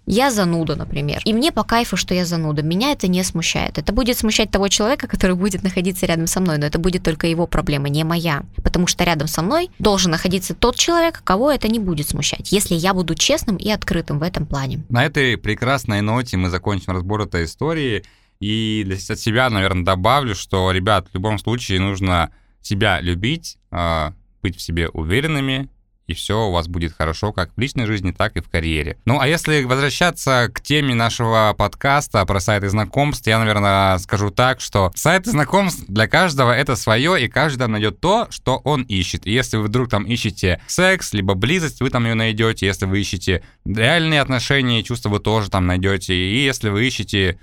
я 0.06 0.32
зануда, 0.32 0.76
например, 0.76 1.22
и 1.26 1.34
мне 1.34 1.52
по 1.52 1.63
кайфу, 1.63 1.98
что 1.98 2.13
я 2.13 2.26
зануда, 2.26 2.62
меня 2.62 2.91
это 2.91 3.08
не 3.08 3.24
смущает. 3.24 3.78
Это 3.78 3.91
будет 3.91 4.18
смущать 4.18 4.52
того 4.52 4.68
человека, 4.68 5.08
который 5.08 5.36
будет 5.36 5.63
находиться 5.63 6.06
рядом 6.06 6.28
со 6.28 6.39
мной, 6.39 6.58
но 6.58 6.65
это 6.65 6.80
будет 6.80 7.04
только 7.04 7.28
его 7.28 7.48
проблема, 7.48 7.89
не 7.89 8.04
моя. 8.04 8.44
Потому 8.63 8.88
что 8.88 9.04
рядом 9.04 9.28
со 9.28 9.41
мной 9.41 9.70
должен 9.80 10.12
находиться 10.12 10.54
тот 10.54 10.76
человек, 10.76 11.22
кого 11.24 11.52
это 11.52 11.68
не 11.68 11.80
будет 11.80 12.08
смущать, 12.08 12.52
если 12.52 12.76
я 12.76 12.94
буду 12.94 13.15
честным 13.15 13.58
и 13.58 13.70
открытым 13.70 14.20
в 14.20 14.24
этом 14.24 14.46
плане. 14.46 14.84
На 14.89 15.06
этой 15.06 15.38
прекрасной 15.38 16.02
ноте 16.02 16.38
мы 16.38 16.50
закончим 16.50 16.94
разбор 16.94 17.22
этой 17.22 17.46
истории. 17.46 18.04
И 18.39 18.84
для 18.86 18.98
себя, 18.98 19.50
наверное, 19.50 19.86
добавлю, 19.86 20.36
что, 20.36 20.70
ребят, 20.72 21.08
в 21.10 21.13
любом 21.13 21.39
случае 21.39 21.80
нужно 21.80 22.32
себя 22.62 23.00
любить, 23.00 23.58
а, 23.72 24.13
быть 24.41 24.58
в 24.58 24.62
себе 24.62 24.89
уверенными, 24.89 25.70
и 26.08 26.13
все 26.13 26.48
у 26.48 26.52
вас 26.52 26.68
будет 26.68 26.94
хорошо 26.94 27.34
как 27.34 27.52
в 27.56 27.60
личной 27.60 27.86
жизни, 27.86 28.12
так 28.12 28.36
и 28.38 28.41
в 28.41 28.50
карьере. 28.50 28.98
Ну, 29.06 29.20
а 29.20 29.28
если 29.28 29.63
возвращаться 29.63 30.50
к 30.54 30.62
теме 30.62 30.94
нашего 30.94 31.56
подкаста 31.58 32.26
про 32.26 32.39
сайты 32.39 32.70
знакомств, 32.70 33.26
я, 33.28 33.39
наверное, 33.39 33.98
скажу 33.98 34.30
так, 34.30 34.62
что 34.62 34.91
сайты 34.96 35.32
знакомств 35.32 35.86
для 35.88 36.08
каждого 36.08 36.52
это 36.52 36.76
свое, 36.76 37.24
и 37.24 37.28
каждый 37.28 37.68
найдет 37.68 38.00
то, 38.00 38.28
что 38.30 38.58
он 38.58 38.84
ищет. 38.84 39.26
И 39.26 39.32
если 39.32 39.58
вы 39.58 39.63
вдруг 39.63 39.89
там 39.89 40.04
ищете 40.04 40.62
секс, 40.68 41.13
либо 41.13 41.34
близость, 41.34 41.82
вы 41.82 41.89
там 41.89 42.06
ее 42.06 42.13
найдете. 42.13 42.65
Если 42.65 42.86
вы 42.86 43.00
ищете 43.00 43.44
реальные 43.65 44.22
отношения 44.22 44.82
и 44.82 44.84
чувства, 44.84 45.10
вы 45.10 45.20
тоже 45.20 45.50
там 45.50 45.65
найдете. 45.65 46.13
И 46.13 46.44
если 46.44 46.70
вы 46.70 46.86
ищете 46.86 47.39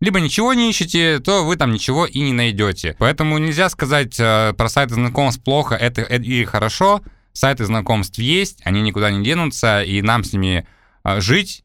либо 0.00 0.20
ничего 0.20 0.52
не 0.52 0.68
ищете, 0.70 1.20
то 1.20 1.44
вы 1.44 1.56
там 1.56 1.72
ничего 1.72 2.06
и 2.06 2.20
не 2.20 2.32
найдете. 2.32 2.96
Поэтому 2.98 3.38
нельзя 3.38 3.70
сказать 3.70 4.16
э, 4.18 4.52
про 4.52 4.68
сайты 4.68 4.94
знакомств 4.94 5.42
плохо 5.42 5.74
это, 5.74 6.02
это 6.02 6.22
и 6.22 6.44
хорошо 6.44 7.00
сайты 7.36 7.64
знакомств 7.66 8.18
есть, 8.18 8.60
они 8.64 8.80
никуда 8.80 9.10
не 9.10 9.22
денутся, 9.22 9.82
и 9.82 10.00
нам 10.02 10.24
с 10.24 10.32
ними 10.32 10.66
а, 11.02 11.20
жить 11.20 11.64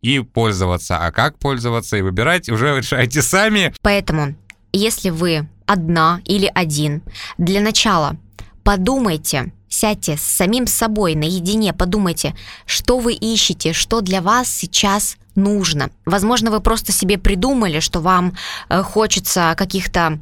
и 0.00 0.20
пользоваться. 0.20 0.98
А 0.98 1.12
как 1.12 1.38
пользоваться 1.38 1.96
и 1.96 2.02
выбирать, 2.02 2.48
уже 2.48 2.76
решайте 2.76 3.20
сами. 3.20 3.74
Поэтому, 3.82 4.34
если 4.72 5.10
вы 5.10 5.48
одна 5.66 6.20
или 6.24 6.50
один, 6.54 7.02
для 7.38 7.60
начала 7.60 8.16
подумайте, 8.64 9.52
сядьте 9.68 10.16
с 10.16 10.22
самим 10.22 10.66
собой 10.66 11.14
наедине, 11.14 11.72
подумайте, 11.72 12.34
что 12.66 12.98
вы 12.98 13.14
ищете, 13.14 13.72
что 13.72 14.00
для 14.00 14.22
вас 14.22 14.48
сейчас 14.48 15.16
нужно. 15.34 15.90
Возможно, 16.04 16.50
вы 16.50 16.60
просто 16.60 16.92
себе 16.92 17.18
придумали, 17.18 17.80
что 17.80 18.00
вам 18.00 18.34
э, 18.68 18.82
хочется 18.82 19.54
каких-то 19.56 20.18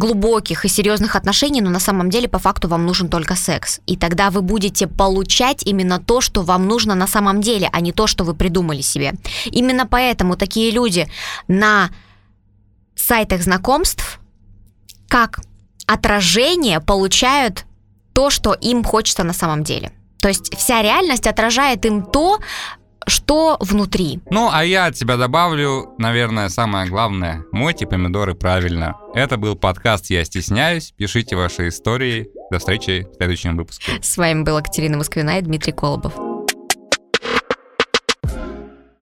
глубоких 0.00 0.64
и 0.64 0.68
серьезных 0.68 1.16
отношений, 1.16 1.60
но 1.60 1.70
на 1.70 1.80
самом 1.80 2.08
деле 2.10 2.28
по 2.28 2.38
факту 2.38 2.68
вам 2.68 2.86
нужен 2.86 3.08
только 3.08 3.36
секс. 3.36 3.80
И 3.86 3.96
тогда 3.96 4.30
вы 4.30 4.40
будете 4.40 4.86
получать 4.86 5.62
именно 5.66 5.98
то, 5.98 6.20
что 6.20 6.42
вам 6.42 6.66
нужно 6.66 6.94
на 6.94 7.06
самом 7.06 7.40
деле, 7.40 7.68
а 7.72 7.80
не 7.80 7.92
то, 7.92 8.06
что 8.06 8.24
вы 8.24 8.34
придумали 8.34 8.82
себе. 8.82 9.12
Именно 9.52 9.86
поэтому 9.86 10.36
такие 10.36 10.72
люди 10.72 11.06
на 11.48 11.90
сайтах 12.96 13.42
знакомств 13.42 14.20
как 15.08 15.40
отражение 15.86 16.80
получают 16.80 17.66
то, 18.12 18.30
что 18.30 18.54
им 18.54 18.84
хочется 18.84 19.24
на 19.24 19.32
самом 19.32 19.62
деле. 19.64 19.92
То 20.20 20.28
есть 20.28 20.56
вся 20.56 20.82
реальность 20.82 21.26
отражает 21.26 21.84
им 21.86 22.02
то, 22.02 22.38
что 23.06 23.56
внутри. 23.60 24.20
Ну, 24.30 24.48
а 24.52 24.64
я 24.64 24.86
от 24.86 24.94
тебя 24.94 25.16
добавлю, 25.16 25.94
наверное, 25.98 26.48
самое 26.48 26.88
главное. 26.88 27.44
Мойте 27.52 27.86
помидоры 27.86 28.34
правильно. 28.34 28.96
Это 29.14 29.36
был 29.36 29.56
подкаст 29.56 30.10
«Я 30.10 30.24
стесняюсь». 30.24 30.92
Пишите 30.96 31.36
ваши 31.36 31.68
истории. 31.68 32.28
До 32.50 32.58
встречи 32.58 33.06
в 33.12 33.16
следующем 33.16 33.56
выпуске. 33.56 33.92
С 34.02 34.16
вами 34.16 34.42
была 34.42 34.62
Катерина 34.62 34.96
Москвина 34.96 35.38
и 35.38 35.42
Дмитрий 35.42 35.72
Колобов. 35.72 36.29